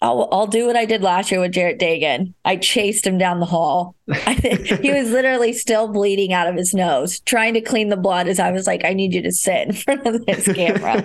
[0.01, 2.33] I'll, I'll do what I did last year with Jarrett Degen.
[2.45, 3.95] I chased him down the hall.
[4.09, 7.97] I think he was literally still bleeding out of his nose, trying to clean the
[7.97, 11.03] blood as I was like, I need you to sit in front of this camera.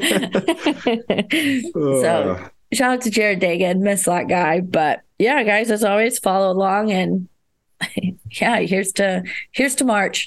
[1.72, 3.82] so shout out to Jarrett Degen.
[3.82, 4.60] Miss that guy.
[4.60, 7.28] But yeah, guys, as always, follow along and
[8.40, 9.22] yeah, here's to
[9.52, 10.22] here's to March.